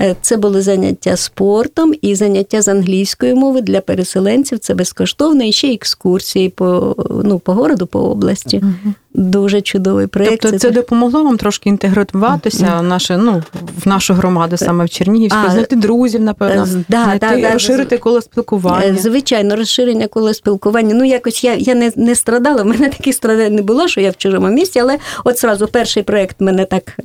Е, 0.01 0.17
це 0.21 0.37
були 0.37 0.63
заняття 0.63 1.17
спортом 1.17 1.93
і 2.03 2.15
заняття 2.15 2.63
з 2.63 2.69
англійської 2.69 3.35
мови 3.35 3.61
для 3.61 3.81
переселенців. 3.81 4.59
Це 4.59 4.75
безкоштовно, 4.75 5.45
і 5.45 5.53
ще 5.53 5.73
екскурсії 5.73 6.49
по 6.49 6.97
ну, 7.25 7.39
по 7.39 7.53
городу, 7.53 7.87
по 7.87 8.01
області. 8.01 8.61
Угу. 8.63 8.95
Дуже 9.15 9.61
чудовий 9.61 10.07
проєкт. 10.07 10.43
Тобто 10.43 10.59
це 10.59 10.71
допомогло 10.71 11.25
вам 11.25 11.37
трошки 11.37 11.69
інтегруватися 11.69 12.73
угу. 12.75 12.83
наше, 12.83 13.17
ну, 13.17 13.43
в 13.85 13.89
нашу 13.89 14.15
громаду 14.15 14.57
саме 14.57 14.85
в 14.85 14.91
Чернігівську, 14.91 15.39
а, 15.47 15.51
знайти 15.51 15.77
друзів, 15.77 16.21
напевно, 16.21 16.63
е, 16.63 16.85
да, 16.89 17.05
знайти, 17.05 17.43
да, 17.43 17.53
розширити 17.53 17.99
коло 17.99 18.23
спілкування. 18.23 18.87
Е, 18.87 18.97
звичайно, 19.01 19.57
розширення 19.57 20.07
коло 20.07 20.35
спілкування. 20.35 20.95
Ну, 20.95 21.05
якось 21.05 21.45
я 21.45 21.55
я 21.55 21.75
не 21.75 21.93
не 21.97 22.15
страдала, 22.15 22.63
в 22.63 22.67
мене 22.67 22.89
таких 22.89 23.15
страдань 23.15 23.55
не 23.55 23.63
було, 23.63 23.89
що 23.89 24.01
я 24.01 24.11
в 24.11 24.17
чужому 24.17 24.49
місці, 24.49 24.79
але 24.79 24.99
от 25.25 25.41
зразу 25.41 25.69
перший 25.69 26.03
проєкт 26.03 26.41
мене 26.41 26.65
так 26.65 26.99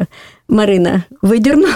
Марина 0.50 1.04
видірнула. 1.22 1.76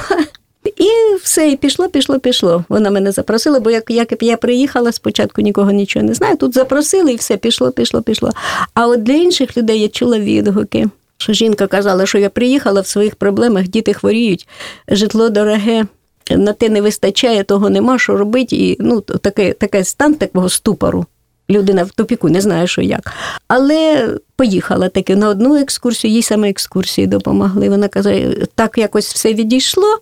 І 0.77 1.15
все, 1.23 1.49
і 1.49 1.55
пішло, 1.55 1.89
пішло, 1.89 2.19
пішло. 2.19 2.65
Вона 2.69 2.89
мене 2.89 3.11
запросила, 3.11 3.59
бо 3.59 3.71
як 3.71 3.91
як 3.91 4.23
я 4.23 4.37
приїхала, 4.37 4.91
спочатку 4.91 5.41
нікого 5.41 5.71
нічого 5.71 6.05
не 6.05 6.13
знаю. 6.13 6.37
Тут 6.37 6.53
запросили 6.53 7.11
і 7.11 7.15
все, 7.15 7.37
пішло, 7.37 7.71
пішло, 7.71 8.01
пішло. 8.01 8.31
А 8.73 8.87
от 8.87 9.03
для 9.03 9.13
інших 9.13 9.57
людей 9.57 9.79
я 9.81 9.87
чула 9.87 10.19
відгуки. 10.19 10.87
Що 11.17 11.33
жінка 11.33 11.67
казала, 11.67 12.05
що 12.05 12.17
я 12.17 12.29
приїхала 12.29 12.81
в 12.81 12.87
своїх 12.87 13.15
проблемах, 13.15 13.67
діти 13.67 13.93
хворіють, 13.93 14.47
житло 14.87 15.29
дороге, 15.29 15.85
на 16.31 16.53
те 16.53 16.69
не 16.69 16.81
вистачає, 16.81 17.43
того 17.43 17.69
нема, 17.69 17.99
що 17.99 18.17
робити. 18.17 18.55
І 18.55 18.77
ну, 18.79 19.01
таке, 19.01 19.53
таке 19.53 19.83
стан 19.83 20.13
такого 20.13 20.49
ступору. 20.49 21.05
Людина 21.49 21.83
в 21.83 21.91
топіку 21.91 22.29
не 22.29 22.41
знає, 22.41 22.67
що 22.67 22.81
як. 22.81 23.13
Але 23.47 24.09
поїхала 24.35 24.89
таки 24.89 25.15
на 25.15 25.29
одну 25.29 25.55
екскурсію, 25.55 26.13
їй 26.13 26.21
саме 26.21 26.49
екскурсії 26.49 27.07
допомогли. 27.07 27.69
Вона 27.69 27.87
казала, 27.87 28.33
так 28.55 28.77
якось 28.77 29.13
все 29.13 29.33
відійшло 29.33 29.99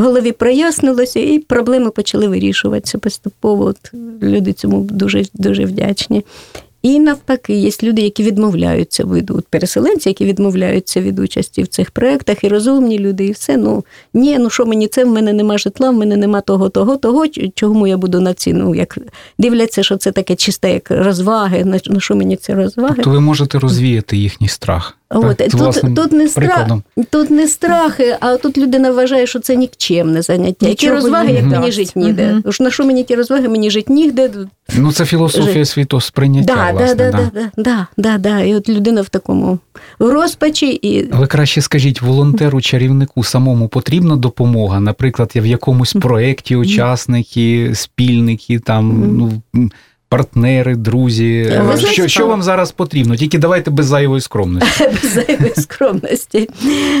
голові 0.00 0.32
прояснилося, 0.32 1.20
і 1.20 1.38
проблеми 1.38 1.90
почали 1.90 2.28
вирішуватися 2.28 2.98
поступово. 2.98 3.64
От 3.64 3.92
Люди 4.22 4.52
цьому 4.52 4.80
дуже 4.80 5.24
дуже 5.34 5.64
вдячні. 5.64 6.24
І 6.82 6.98
навпаки, 7.00 7.52
є 7.54 7.70
люди, 7.82 8.02
які 8.02 8.22
відмовляються 8.22 9.04
від 9.04 9.30
от 9.30 9.48
переселенці, 9.48 10.08
які 10.08 10.24
відмовляються 10.24 11.00
від 11.00 11.18
участі 11.18 11.62
в 11.62 11.66
цих 11.66 11.90
проєктах, 11.90 12.44
і 12.44 12.48
розумні 12.48 12.98
люди, 12.98 13.26
і 13.26 13.32
все. 13.32 13.56
Ну 13.56 13.84
ні, 14.14 14.38
ну 14.38 14.50
що 14.50 14.66
мені 14.66 14.88
це, 14.88 15.04
в 15.04 15.08
мене 15.08 15.32
нема 15.32 15.58
житла, 15.58 15.90
в 15.90 15.94
мене 15.94 16.16
нема 16.16 16.40
того, 16.40 16.68
того, 16.68 16.96
того, 16.96 17.24
чому 17.54 17.86
я 17.86 17.96
буду 17.96 18.20
на 18.20 18.34
ці, 18.34 18.52
ну, 18.52 18.74
як 18.74 18.98
дивляться, 19.38 19.82
що 19.82 19.96
це 19.96 20.12
таке 20.12 20.36
чисте, 20.36 20.72
як 20.72 20.90
розваги, 20.90 21.64
на 21.64 22.00
що 22.00 22.16
мені 22.16 22.36
це 22.36 22.54
розваги. 22.54 23.02
То 23.02 23.10
ви 23.10 23.20
можете 23.20 23.58
розвіяти 23.58 24.16
їхній 24.16 24.48
страх. 24.48 24.99
От, 25.12 25.36
Тут 25.36 25.94
тут, 25.94 26.12
не 26.12 26.28
страх, 26.28 26.68
тут 27.10 27.30
не 27.30 27.48
страхи, 27.48 28.16
а 28.20 28.36
тут 28.36 28.58
людина 28.58 28.90
вважає, 28.90 29.26
що 29.26 29.38
це 29.38 29.56
нікчемне 29.56 30.22
заняття. 30.22 30.68
Які 30.68 30.90
розваги, 30.90 31.32
як 31.32 31.44
мені 31.44 31.72
жити 31.72 31.92
ніде. 31.94 32.40
Угу. 32.44 32.54
На 32.60 32.70
що 32.70 32.84
мені 32.84 33.04
ті 33.04 33.14
розваги, 33.14 33.48
мені 33.48 33.70
жити 33.70 33.92
нігде. 33.92 34.30
Ну, 34.78 34.92
це 34.92 35.04
філософія 35.04 35.64
світосприйняття. 35.64 36.54
Да, 36.54 36.72
власне, 36.72 36.94
да, 36.94 37.10
да, 37.10 37.30
да, 37.34 37.50
да, 37.56 37.86
да, 37.96 38.18
да. 38.18 38.40
І 38.40 38.54
от 38.54 38.68
людина 38.68 39.02
в 39.02 39.08
такому 39.08 39.58
розпачі. 39.98 40.78
І... 40.82 41.08
Але 41.12 41.26
краще 41.26 41.62
скажіть, 41.62 42.02
волонтеру, 42.02 42.60
чарівнику 42.60 43.24
самому 43.24 43.68
потрібна 43.68 44.16
допомога, 44.16 44.80
наприклад, 44.80 45.32
в 45.36 45.46
якомусь 45.46 45.92
проєкті 45.92 46.56
учасники, 46.56 47.70
спільники, 47.74 48.58
там, 48.58 49.16
ну 49.16 49.42
партнери, 50.10 50.76
друзі. 50.76 51.42
Ви 51.42 51.72
що 51.72 51.76
знаєте, 51.76 52.08
що 52.08 52.26
вам 52.26 52.42
зараз 52.42 52.72
потрібно? 52.72 53.16
Тільки 53.16 53.38
давайте 53.38 53.70
без 53.70 53.86
зайвої 53.86 54.20
скромності. 54.20 54.84
Без 55.02 55.12
зайвої 55.12 55.52
скромності. 55.56 56.48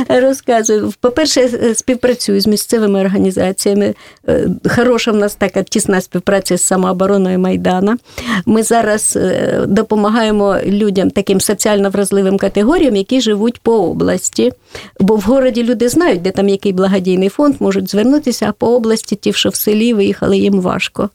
Розказую. 0.08 0.92
По-перше, 1.00 1.48
співпрацюю 1.74 2.40
з 2.40 2.46
місцевими 2.46 3.00
організаціями. 3.00 3.94
Е, 4.28 4.48
хороша 4.76 5.12
в 5.12 5.16
нас 5.16 5.34
така 5.34 5.62
тісна 5.62 6.00
співпраця 6.00 6.56
з 6.56 6.62
самообороною 6.62 7.38
Майдана. 7.38 7.98
Ми 8.46 8.62
зараз 8.62 9.16
е, 9.16 9.60
допомагаємо 9.66 10.56
людям, 10.66 11.10
таким 11.10 11.40
соціально 11.40 11.90
вразливим 11.90 12.38
категоріям, 12.38 12.96
які 12.96 13.20
живуть 13.20 13.60
по 13.60 13.72
області. 13.72 14.52
Бо 15.00 15.16
в 15.16 15.20
городі 15.20 15.62
люди 15.62 15.88
знають, 15.88 16.22
де 16.22 16.30
там 16.30 16.48
який 16.48 16.72
благодійний 16.72 17.28
фонд, 17.28 17.54
можуть 17.60 17.90
звернутися, 17.90 18.46
а 18.48 18.52
по 18.52 18.66
області 18.76 19.16
ті, 19.16 19.32
що 19.32 19.48
в 19.48 19.54
селі 19.54 19.94
виїхали, 19.94 20.38
їм 20.38 20.60
важко. 20.60 21.10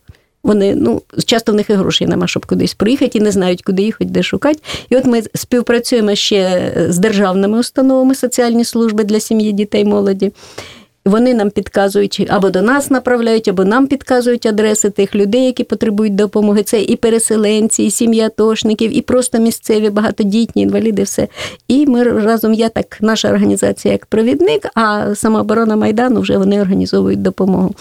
Вони 0.45 0.75
ну 0.75 1.01
часто 1.25 1.51
в 1.51 1.55
них 1.55 1.69
і 1.69 1.73
грошей 1.73 2.07
нема, 2.07 2.27
щоб 2.27 2.45
кудись 2.45 2.73
приїхати 2.73 3.17
і 3.17 3.21
не 3.21 3.31
знають, 3.31 3.61
куди 3.61 3.81
їхати, 3.81 4.05
де 4.05 4.23
шукати. 4.23 4.59
І 4.89 4.95
от 4.95 5.05
ми 5.05 5.23
співпрацюємо 5.35 6.15
ще 6.15 6.71
з 6.89 6.97
державними 6.97 7.59
установами 7.59 8.15
соціальні 8.15 8.65
служби 8.65 9.03
для 9.03 9.19
сім'ї, 9.19 9.51
дітей, 9.51 9.85
молоді. 9.85 10.31
Вони 11.05 11.33
нам 11.33 11.50
підказують 11.50 12.27
або 12.29 12.50
до 12.50 12.62
нас 12.62 12.89
направляють, 12.89 13.47
або 13.47 13.65
нам 13.65 13.88
підказують 13.88 14.45
адреси 14.45 14.89
тих 14.89 15.15
людей, 15.15 15.45
які 15.45 15.63
потребують 15.63 16.15
допомоги. 16.15 16.63
Це 16.63 16.81
і 16.81 16.95
переселенці, 16.95 17.83
і 17.83 17.91
сім'я 17.91 18.29
тошників, 18.29 18.97
і 18.97 19.01
просто 19.01 19.39
місцеві, 19.39 19.89
багатодітні 19.89 20.62
інваліди. 20.62 21.03
Все. 21.03 21.27
І 21.67 21.85
ми 21.85 22.03
разом, 22.03 22.53
я 22.53 22.69
так, 22.69 22.97
наша 23.01 23.29
організація 23.29 23.91
як 23.91 24.05
провідник, 24.05 24.67
а 24.75 25.15
самооборона 25.15 25.75
Майдану 25.75 26.21
вже 26.21 26.38
вони 26.38 26.62
організовують 26.62 27.21
допомогу. 27.21 27.75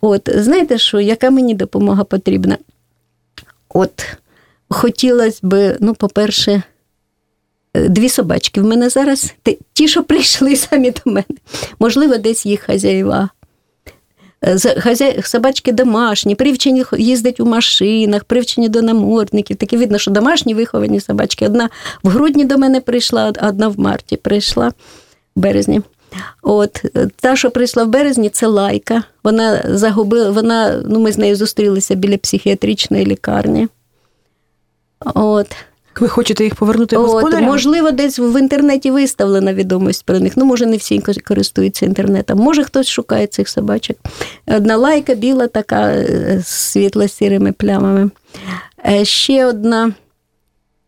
От 0.00 0.28
знаєте, 0.34 0.78
що 0.78 1.00
яка 1.00 1.30
мені 1.30 1.54
допомога 1.54 2.04
потрібна? 2.04 2.58
От 3.68 4.06
хотілося 4.68 5.38
б, 5.42 5.76
ну, 5.80 5.94
по-перше, 5.94 6.62
дві 7.74 8.08
собачки 8.08 8.60
в 8.60 8.64
мене 8.64 8.88
зараз, 8.88 9.34
ті, 9.72 9.88
що 9.88 10.02
прийшли 10.02 10.56
самі 10.56 10.90
до 10.90 11.10
мене. 11.10 11.38
Можливо, 11.78 12.16
десь 12.16 12.46
їх 12.46 12.60
хазяїва. 12.60 13.28
Е, 14.44 15.22
собачки 15.22 15.72
домашні, 15.72 16.34
привчені 16.34 16.84
їздять 16.98 17.40
у 17.40 17.46
машинах, 17.46 18.24
привчені 18.24 18.68
до 18.68 18.82
намордників. 18.82 19.56
Таке 19.56 19.76
видно, 19.76 19.98
що 19.98 20.10
домашні 20.10 20.54
виховані 20.54 21.00
собачки. 21.00 21.46
Одна 21.46 21.70
в 22.02 22.08
грудні 22.08 22.44
до 22.44 22.58
мене 22.58 22.80
прийшла, 22.80 23.32
одна 23.42 23.68
в 23.68 23.80
марті 23.80 24.16
прийшла 24.16 24.68
в 25.36 25.40
березні. 25.40 25.80
От 26.42 26.82
Та, 27.20 27.36
що 27.36 27.50
прийшла 27.50 27.84
в 27.84 27.88
березні, 27.88 28.30
це 28.30 28.46
лайка. 28.46 29.02
Вона 29.24 29.62
загубила, 29.68 30.30
вона, 30.30 30.82
ну 30.86 31.00
ми 31.00 31.12
з 31.12 31.18
нею 31.18 31.36
зустрілися 31.36 31.94
біля 31.94 32.18
психіатричної 32.18 33.06
лікарні. 33.06 33.68
От. 35.14 35.46
Ви 36.00 36.08
хочете 36.08 36.44
їх 36.44 36.54
повернути 36.54 36.96
господарям? 36.96 37.44
Можливо, 37.44 37.90
десь 37.90 38.18
в 38.18 38.40
інтернеті 38.40 38.90
виставлена 38.90 39.54
відомість 39.54 40.04
про 40.04 40.20
них. 40.20 40.32
Ну, 40.36 40.44
може, 40.44 40.66
не 40.66 40.76
всі 40.76 41.02
користуються 41.24 41.86
інтернетом. 41.86 42.38
Може, 42.38 42.64
хтось 42.64 42.88
шукає 42.88 43.26
цих 43.26 43.48
собачок. 43.48 43.96
Одна 44.46 44.76
лайка 44.76 45.14
біла, 45.14 45.46
така 45.46 45.80
е, 45.80 46.42
з 46.44 46.48
світло-сірими 46.48 47.52
плямами. 47.52 48.10
Е, 48.86 49.04
ще 49.04 49.46
одна. 49.46 49.92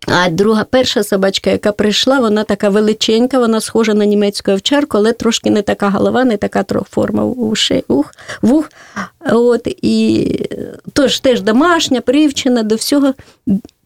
А 0.07 0.29
друга, 0.29 0.65
перша 0.65 1.05
собачка, 1.05 1.51
яка 1.51 1.73
прийшла, 1.73 2.21
вона 2.21 2.45
така 2.45 2.69
величенька, 2.69 3.39
вона 3.39 3.61
схожа 3.61 3.95
на 3.95 4.05
німецьку 4.05 4.53
овчарку, 4.53 4.99
але 4.99 5.13
трошки 5.13 5.51
не 5.51 5.63
така 5.63 5.89
голова, 5.89 6.25
не 6.25 6.37
така 6.37 6.65
форма 6.91 7.25
ушей, 7.25 7.85
ух, 7.89 8.15
вух. 8.43 8.71
От, 9.31 9.69
І 9.83 10.29
тож 10.93 11.21
теж 11.21 11.41
домашня, 11.41 12.01
привчена 12.01 12.63
до 12.63 12.75
всього 12.75 13.15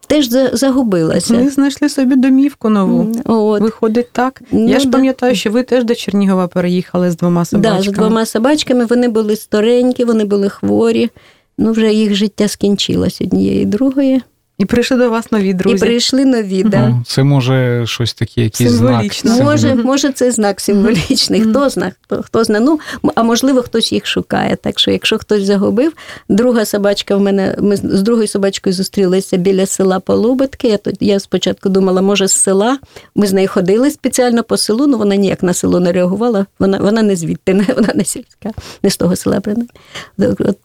теж 0.09 0.29
загубилася. 0.53 1.35
Ми 1.35 1.51
знайшли 1.51 1.89
собі 1.89 2.17
домівку 2.17 2.69
нову. 2.69 3.17
От. 3.25 3.61
Виходить 3.61 4.13
так. 4.13 4.43
Ну, 4.53 4.69
Я 4.69 4.81
ж 4.81 4.91
пам'ятаю, 4.91 5.35
що 5.35 5.51
ви 5.51 5.63
теж 5.63 5.85
до 5.85 5.95
Чернігова 5.95 6.49
переїхали 6.49 7.11
з 7.11 7.17
двома 7.17 7.45
собачками. 7.45 7.85
Так, 7.85 7.95
з 7.95 7.99
двома 7.99 8.27
собачками. 8.27 8.85
Вони 8.85 9.09
були 9.09 9.37
старенькі, 9.37 10.05
вони 10.05 10.25
були 10.25 10.49
хворі. 10.49 11.11
Ну, 11.59 11.73
вже 11.73 11.93
їх 11.93 12.15
життя 12.15 12.49
скінчилось 12.49 13.21
однієї 13.21 13.65
другої. 13.65 14.23
І 14.59 14.65
прийшли 14.65 14.97
до 14.97 15.11
вас 15.11 15.33
нові 15.33 15.55
друзі. 15.55 15.77
І 15.77 15.79
прийшли 15.79 16.25
нові, 16.25 16.61
угу. 16.61 16.69
да. 16.71 17.03
Це 17.07 17.23
може 17.23 17.87
щось 17.87 18.15
таке, 18.15 18.43
якийсь 18.43 18.77
Символічно. 18.77 19.35
знак. 19.35 19.45
Може, 19.45 19.75
може, 19.75 20.13
це 20.13 20.31
знак 20.31 20.61
символічний. 20.61 21.41
Хто 21.41 21.69
знає, 21.69 21.93
хто, 22.01 22.23
хто 22.23 22.45
знає. 22.45 22.65
Ну, 22.65 22.81
а 23.15 23.23
можливо, 23.23 23.63
хтось 23.63 23.93
їх 23.93 24.07
шукає. 24.07 24.57
Так 24.57 24.79
що, 24.79 24.91
якщо 24.91 25.19
хтось 25.19 25.45
загубив, 25.45 25.93
друга 26.29 26.65
собачка 26.65 27.17
в 27.17 27.21
мене, 27.21 27.57
ми 27.59 27.77
з 27.77 28.03
другою 28.03 28.29
собачкою 28.29 28.75
зустрілися 28.75 29.37
біля 29.37 29.67
села 29.67 30.01
Полубитки. 30.01 30.69
Я 30.69 30.79
я 31.01 31.21
спочатку 31.21 31.69
думала, 31.69 32.03
може, 32.03 32.29
з 32.29 32.33
села. 32.33 32.79
Ми 33.15 33.27
з 33.27 33.33
нею 33.33 33.49
ходили 33.49 33.91
спеціально 33.91 34.43
по 34.43 34.57
селу, 34.57 34.79
але 34.79 34.93
ну, 34.93 34.99
вона 34.99 35.17
ніяк 35.17 35.43
на 35.43 35.55
село 35.55 35.81
не 35.81 35.93
реагувала. 35.93 36.47
Вона 36.59 36.79
вона 36.79 37.03
не 37.03 37.17
звідти, 37.17 37.55
не, 37.55 37.67
вона 37.77 37.93
не 37.95 38.05
сільська, 38.05 38.51
не 38.83 38.91
з 38.91 38.97
того 38.97 39.17
села. 39.17 39.43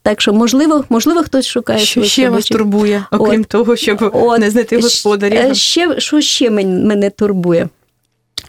Так 0.04 0.22
що, 0.22 0.34
можливо, 0.34 0.84
можливо, 0.90 1.24
хтось 1.24 1.48
шукає. 1.48 1.80
Що 1.80 2.04
ще 2.04 2.30
вас 2.30 2.46
турбує, 2.46 3.06
окрім 3.12 3.42
От. 3.42 3.48
того, 3.48 3.76
щоб 3.84 4.12
От. 4.14 4.40
не 4.40 4.50
знайти 4.50 4.76
господарів. 4.78 5.40
Е, 5.40 5.56
ще, 5.56 6.00
Що 6.00 6.22
ще 6.22 6.50
мене 6.50 7.10
турбує? 7.10 7.70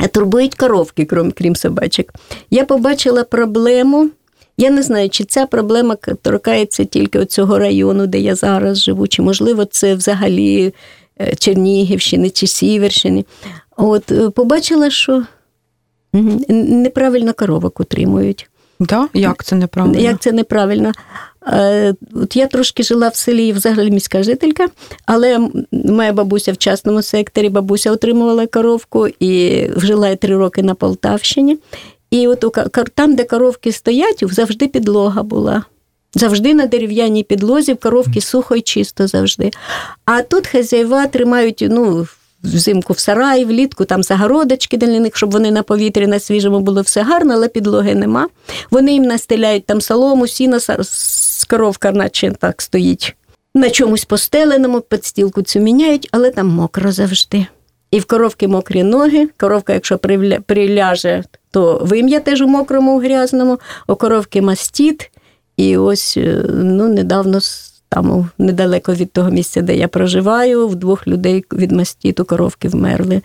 Е, 0.00 0.08
турбують 0.08 0.54
коровки, 0.54 1.04
крім, 1.04 1.32
крім 1.32 1.56
собачок. 1.56 2.06
Я 2.50 2.64
побачила 2.64 3.24
проблему. 3.24 4.10
Я 4.56 4.70
не 4.70 4.82
знаю, 4.82 5.10
чи 5.10 5.24
ця 5.24 5.46
проблема 5.46 5.96
торкається 6.22 6.84
тільки 6.84 7.24
цього 7.24 7.58
району, 7.58 8.06
де 8.06 8.18
я 8.20 8.34
зараз 8.34 8.78
живу, 8.78 9.06
чи, 9.06 9.22
можливо, 9.22 9.64
це 9.64 9.94
взагалі 9.94 10.74
е, 11.20 11.34
Чернігівщини 11.34 12.30
чи 12.30 12.46
Сіверщини. 12.46 13.24
От 13.76 14.34
побачила, 14.34 14.90
що 14.90 15.22
неправильно 16.48 17.32
коровок 17.34 17.80
утримують. 17.80 18.50
Да? 18.80 19.08
Як 19.14 19.44
це 19.44 19.56
неправильно? 19.56 19.98
Як 19.98 20.20
це 20.20 20.32
неправильно? 20.32 20.92
Е, 21.46 21.94
от 22.14 22.36
Я 22.36 22.46
трошки 22.46 22.82
жила 22.82 23.08
в 23.08 23.16
селі, 23.16 23.52
взагалі 23.52 23.90
міська 23.90 24.22
жителька, 24.22 24.68
але 25.06 25.48
моя 25.72 26.12
бабуся 26.12 26.52
в 26.52 26.56
частному 26.56 27.02
секторі, 27.02 27.48
бабуся 27.48 27.92
отримувала 27.92 28.46
коровку 28.46 29.08
і 29.20 29.62
жила 29.76 30.08
я 30.08 30.16
три 30.16 30.36
роки 30.36 30.62
на 30.62 30.74
Полтавщині. 30.74 31.58
І 32.10 32.28
от 32.28 32.44
там, 32.94 33.14
де 33.14 33.24
коровки 33.24 33.72
стоять, 33.72 34.22
завжди 34.22 34.68
підлога 34.68 35.22
була. 35.22 35.64
Завжди 36.14 36.54
на 36.54 36.66
дерев'яній 36.66 37.22
підлозі 37.22 37.72
в 37.72 37.76
коровки 37.76 38.20
сухо 38.20 38.56
і 38.56 38.60
чисто 38.60 39.06
завжди. 39.06 39.50
А 40.04 40.22
тут 40.22 40.46
хазяїва 40.46 41.06
тримають, 41.06 41.66
ну, 41.70 42.06
взимку 42.44 42.92
в 42.92 42.98
сараї, 42.98 43.44
влітку 43.44 43.84
там 43.84 44.02
загородочки 44.02 44.76
для 44.76 45.00
них, 45.00 45.16
щоб 45.16 45.30
вони 45.30 45.50
на 45.50 45.62
повітрі 45.62 46.06
на 46.06 46.20
свіжому 46.20 46.60
було 46.60 46.82
все 46.82 47.02
гарно, 47.02 47.34
але 47.34 47.48
підлоги 47.48 47.94
нема. 47.94 48.28
Вони 48.70 48.92
їм 48.92 49.02
настеляють 49.02 49.66
там 49.66 49.80
солому, 49.80 50.26
сіно, 50.26 50.58
коровка, 51.44 51.92
наче 51.92 52.30
так 52.30 52.62
стоїть. 52.62 53.16
На 53.54 53.70
чомусь 53.70 54.04
постеленому, 54.04 54.80
підстілку 54.80 55.42
цю 55.42 55.60
міняють, 55.60 56.08
але 56.12 56.30
там 56.30 56.48
мокро 56.48 56.92
завжди. 56.92 57.46
І 57.90 58.00
в 58.00 58.04
коровки 58.04 58.48
мокрі 58.48 58.82
ноги. 58.82 59.28
Коровка, 59.36 59.72
якщо 59.72 59.98
приляже, 60.46 61.24
то 61.50 61.80
вим'я 61.82 62.20
теж 62.20 62.40
у 62.40 62.46
мокрому, 62.46 62.96
у 62.96 63.00
грязному, 63.00 63.58
у 63.88 63.94
коровки 63.94 64.42
мастіт. 64.42 65.10
І 65.56 65.76
ось 65.76 66.16
е, 66.16 66.44
ну, 66.48 66.88
недавно 66.88 67.38
там 67.88 68.30
недалеко 68.38 68.94
від 68.94 69.12
того 69.12 69.30
місця, 69.30 69.62
де 69.62 69.76
я 69.76 69.88
проживаю, 69.88 70.68
в 70.68 70.74
двох 70.74 71.06
людей 71.06 71.44
від 71.52 71.72
мастіту 71.72 72.24
коровки 72.24 72.68
вмерли. 72.68 73.22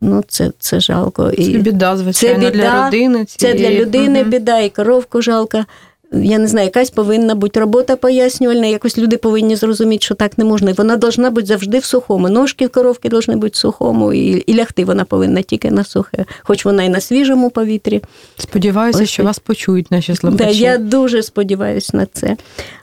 Ну, 0.00 0.24
це 0.28 0.52
це 0.58 0.80
жалко. 0.80 1.30
Це 1.30 1.42
біда, 1.42 1.96
звичайно, 1.96 2.44
це 2.44 2.50
біда, 2.50 2.62
для 2.62 2.84
родини. 2.84 3.24
Цієї. 3.24 3.58
Це 3.58 3.64
для 3.64 3.80
людини 3.80 4.20
угу. 4.20 4.30
біда, 4.30 4.58
і 4.58 4.70
коровку 4.70 5.22
жалко. 5.22 5.64
Я 6.12 6.38
не 6.38 6.46
знаю, 6.46 6.64
якась 6.64 6.90
повинна 6.90 7.34
бути 7.34 7.60
робота 7.60 7.96
пояснювальна, 7.96 8.66
якось 8.66 8.98
люди 8.98 9.16
повинні 9.16 9.56
зрозуміти, 9.56 10.04
що 10.04 10.14
так 10.14 10.38
не 10.38 10.44
можна. 10.44 10.72
Вона 10.72 10.98
повинна 10.98 11.30
бути 11.30 11.46
завжди 11.46 11.78
в 11.78 11.84
сухому. 11.84 12.28
Ножки 12.28 12.68
коровки 12.68 13.08
повинні 13.08 13.36
бути 13.36 13.52
в 13.52 13.56
сухому, 13.56 14.12
і 14.12 14.26
і 14.28 14.54
лягти 14.54 14.84
вона 14.84 15.04
повинна 15.04 15.42
тільки 15.42 15.70
на 15.70 15.84
сухе, 15.84 16.24
хоч 16.42 16.64
вона 16.64 16.82
і 16.82 16.88
на 16.88 17.00
свіжому 17.00 17.50
повітрі. 17.50 18.02
Сподіваюся, 18.36 19.02
Ось. 19.02 19.10
що 19.10 19.22
вас 19.22 19.38
почують 19.38 19.90
наші 19.90 20.16
слухачі. 20.16 20.44
Да, 20.44 20.50
Я 20.50 20.78
дуже 20.78 21.22
сподіваюся 21.22 21.96
на 21.96 22.06
це. 22.06 22.36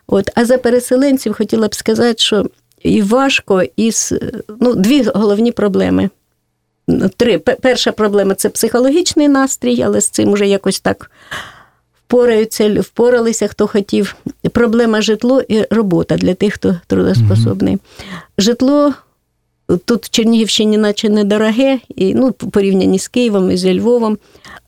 От, 0.08 0.30
А 0.36 0.46
за 0.46 0.58
переселенців 0.58 1.34
хотіла 1.34 1.68
б 1.68 1.76
сказати, 1.76 2.16
що 2.18 2.46
і 2.84 3.02
важко, 3.02 3.64
і 3.78 3.92
ну, 4.60 4.76
дві 4.76 5.04
головні 5.04 5.52
проблеми. 5.52 6.10
Три. 7.18 7.38
Перша 7.38 7.92
проблема 7.92 8.36
це 8.36 8.50
психологічний 8.50 9.28
настрій, 9.28 9.82
але 9.82 10.02
з 10.02 10.10
цим 10.10 10.32
уже 10.32 10.48
якось 10.48 10.80
так 10.80 11.12
впораються, 12.08 12.82
впоралися, 12.82 13.48
хто 13.48 13.68
хотів. 13.68 14.16
Проблема 14.52 15.02
житло 15.02 15.42
і 15.48 15.64
робота 15.72 16.18
для 16.18 16.34
тих, 16.34 16.54
хто 16.54 16.80
трудоспособний. 16.88 17.76
Mm-hmm. 17.76 18.10
Житло 18.38 18.94
тут 19.86 20.06
в 20.06 20.10
Чернігівщині, 20.10 20.78
наче 20.78 21.10
недороге, 21.10 21.80
і 21.96 22.16
ну, 22.16 22.32
порівняні 22.32 23.00
з 23.00 23.08
Києвом 23.08 23.52
і 23.52 23.58
з 23.58 23.74
Львовом. 23.74 24.18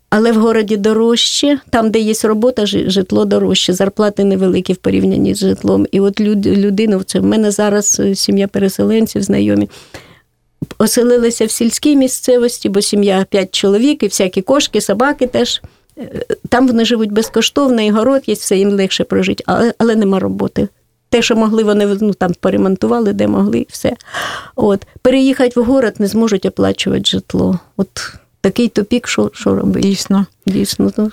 Але 0.10 0.32
в 0.32 0.36
городі 0.36 0.78
дорожче, 0.78 1.60
там, 1.70 1.92
де 1.92 2.00
є 2.00 2.14
робота, 2.24 2.66
житло 2.66 3.26
дорожче, 3.26 3.74
зарплати 3.74 4.24
невеликі 4.24 4.74
в 4.74 4.78
порівнянні 4.78 5.36
з 5.36 5.40
житлом. 5.40 5.88
І 5.92 6.00
от 6.00 6.22
людина, 6.22 7.04
це 7.06 7.20
в 7.20 7.26
мене 7.26 7.52
зараз 7.52 8.00
е, 8.00 8.16
сім'я 8.16 8.48
переселенців, 8.48 9.24
знайомі, 9.24 9.70
оселилися 10.78 11.46
в 11.46 11.52
сільській 11.52 11.96
місцевості, 11.96 12.70
бо 12.70 12.82
сім'я 12.82 13.26
п'ять 13.30 13.56
чоловік, 13.56 14.04
і 14.04 14.08
всякі 14.08 14.42
кошки, 14.42 14.82
собаки 14.82 15.28
теж. 15.28 15.62
Е, 15.98 16.26
там 16.50 16.68
вони 16.68 16.86
живуть 16.86 17.12
безкоштовно, 17.12 17.82
і 17.82 17.92
город 17.92 18.24
є, 18.26 18.34
все 18.34 18.58
їм 18.58 18.70
легше 18.70 19.04
прожити, 19.04 19.44
але 19.48 19.74
але 19.78 19.96
нема 19.96 20.20
роботи. 20.20 20.68
Те, 21.10 21.22
що 21.22 21.36
могли, 21.36 21.64
вони 21.64 21.98
ну, 22.02 22.14
там 22.14 22.34
поремонтували, 22.40 23.14
де 23.14 23.28
могли, 23.28 23.66
все. 23.70 23.96
От. 24.56 24.88
Переїхати 25.02 25.60
в 25.60 25.64
город 25.64 25.94
не 26.00 26.08
зможуть 26.08 26.46
оплачувати 26.46 27.06
житло. 27.06 27.60
От 27.78 28.14
такий 28.42 28.68
тупік, 28.68 29.08
що 29.08 29.32
що 29.34 29.56
робити? 29.56 29.88
Дійсно. 29.88 30.26
Дійсно. 30.46 30.92
Ну, 30.98 31.12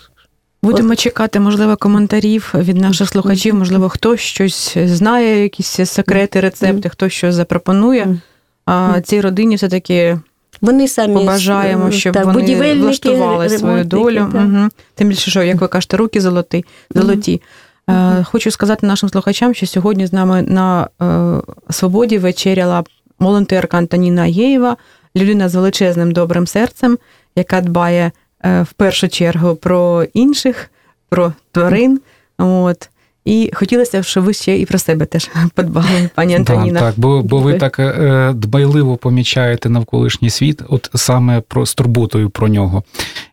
Будемо 0.62 0.96
чекати, 0.96 1.40
можливо, 1.40 1.76
коментарів 1.76 2.52
від 2.54 2.76
наших 2.76 3.08
слухачів. 3.08 3.54
Можливо, 3.54 3.88
хтось 3.88 4.20
щось 4.20 4.78
знає, 4.78 5.42
якісь 5.42 5.80
секрети, 5.84 6.40
рецепти, 6.40 6.88
хтось 6.88 7.12
щось 7.12 7.34
запропонує. 7.34 8.18
А 8.66 9.00
цій 9.00 9.20
родині 9.20 9.56
все-таки 9.56 10.18
вони 10.60 10.88
самі 10.88 11.14
побажаємо, 11.14 11.90
щоб 11.90 12.14
так, 12.14 12.24
вони 12.24 12.74
влаштували 12.74 13.48
свою 13.48 13.84
долю. 13.84 14.30
Угу. 14.34 14.68
Тим 14.94 15.08
більше, 15.08 15.30
що, 15.30 15.42
як 15.42 15.60
ви 15.60 15.68
кажете, 15.68 15.96
руки 15.96 16.20
золоті. 16.20 16.64
золоті. 16.90 17.42
Угу. 17.88 18.24
Хочу 18.24 18.50
сказати 18.50 18.86
нашим 18.86 19.08
слухачам, 19.08 19.54
що 19.54 19.66
сьогодні 19.66 20.06
з 20.06 20.12
нами 20.12 20.42
на 20.42 20.88
е, 21.02 21.40
свободі 21.70 22.18
вечеряла 22.18 22.84
волонтерка 23.18 23.78
Антоніна 23.78 24.26
Єєва, 24.26 24.76
людина 25.16 25.48
з 25.48 25.54
величезним 25.54 26.12
добрим 26.12 26.46
серцем, 26.46 26.98
яка 27.36 27.60
дбає 27.60 28.10
е, 28.44 28.62
в 28.62 28.72
першу 28.72 29.08
чергу 29.08 29.54
про 29.54 30.04
інших, 30.14 30.70
про 31.08 31.32
тварин. 31.52 32.00
От. 32.38 32.88
І 33.24 33.50
хотілося 33.54 34.00
б, 34.00 34.04
щоб 34.04 34.24
ви 34.24 34.32
ще 34.32 34.58
і 34.58 34.66
про 34.66 34.78
себе 34.78 35.06
теж 35.06 35.30
подбали, 35.54 36.10
пані 36.14 36.34
Антоніна. 36.34 36.80
Так, 36.80 36.90
так 36.90 37.00
бо 37.00 37.22
бо 37.22 37.38
ви 37.38 37.54
так 37.54 37.78
е, 37.78 38.32
дбайливо 38.34 38.96
помічаєте 38.96 39.68
навколишній 39.68 40.30
світ, 40.30 40.62
от 40.68 40.90
саме 40.94 41.40
про 41.40 41.66
з 41.66 41.74
турботою 41.74 42.30
про 42.30 42.48
нього. 42.48 42.84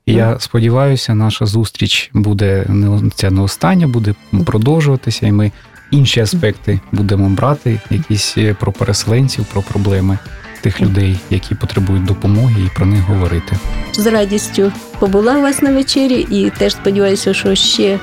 І 0.05 0.13
я 0.13 0.39
сподіваюся, 0.39 1.15
наша 1.15 1.45
зустріч 1.45 2.09
буде 2.13 2.65
не 2.69 3.09
ця 3.15 3.31
не 3.31 3.41
остання, 3.41 3.87
буде 3.87 4.15
продовжуватися, 4.45 5.27
і 5.27 5.31
ми 5.31 5.51
інші 5.91 6.19
аспекти 6.19 6.79
будемо 6.91 7.29
брати, 7.29 7.79
якісь 7.89 8.37
е, 8.37 8.53
про 8.59 8.71
переселенців, 8.71 9.45
про 9.45 9.61
проблеми 9.61 10.17
тих 10.61 10.81
людей, 10.81 11.17
які 11.29 11.55
потребують 11.55 12.05
допомоги, 12.05 12.55
і 12.65 12.75
про 12.75 12.85
них 12.85 13.01
говорити. 13.01 13.57
З 13.93 14.07
радістю 14.07 14.71
побула 14.99 15.37
у 15.37 15.41
вас 15.41 15.61
на 15.61 15.73
вечері, 15.73 16.27
і 16.31 16.49
теж 16.49 16.73
сподіваюся, 16.73 17.33
що 17.33 17.55
ще 17.55 17.99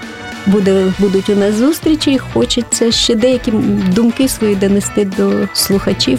буде, 0.46 0.92
будуть 0.98 1.28
у 1.28 1.36
нас 1.36 1.54
зустрічі. 1.54 2.18
Хочеться 2.18 2.92
ще 2.92 3.14
деякі 3.14 3.50
думки 3.94 4.28
свої 4.28 4.54
донести 4.54 5.04
до 5.04 5.32
слухачів. 5.52 6.18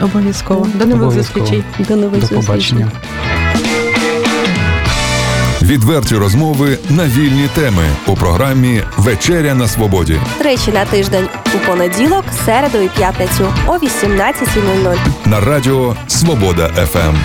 Обов'язково. 0.00 0.66
До 0.74 0.86
нових 0.86 1.10
зустрічей. 1.10 1.64
До 1.78 1.96
нових 1.96 2.28
До 2.28 2.28
побачення. 2.28 2.90
Відверті 5.62 6.16
розмови 6.16 6.78
на 6.90 7.06
вільні 7.06 7.48
теми 7.54 7.84
у 8.06 8.14
програмі 8.14 8.82
Вечеря 8.96 9.54
на 9.54 9.68
свободі. 9.68 10.20
Тричі 10.38 10.72
на 10.72 10.84
тиждень 10.84 11.28
у 11.54 11.58
понеділок, 11.66 12.24
середу 12.46 12.78
і 12.78 12.88
п'ятницю 12.88 13.48
о 13.66 13.72
18.00. 13.72 14.96
На 15.26 15.40
радіо 15.40 15.96
Свобода 16.06 16.68
ФМ. 16.68 17.16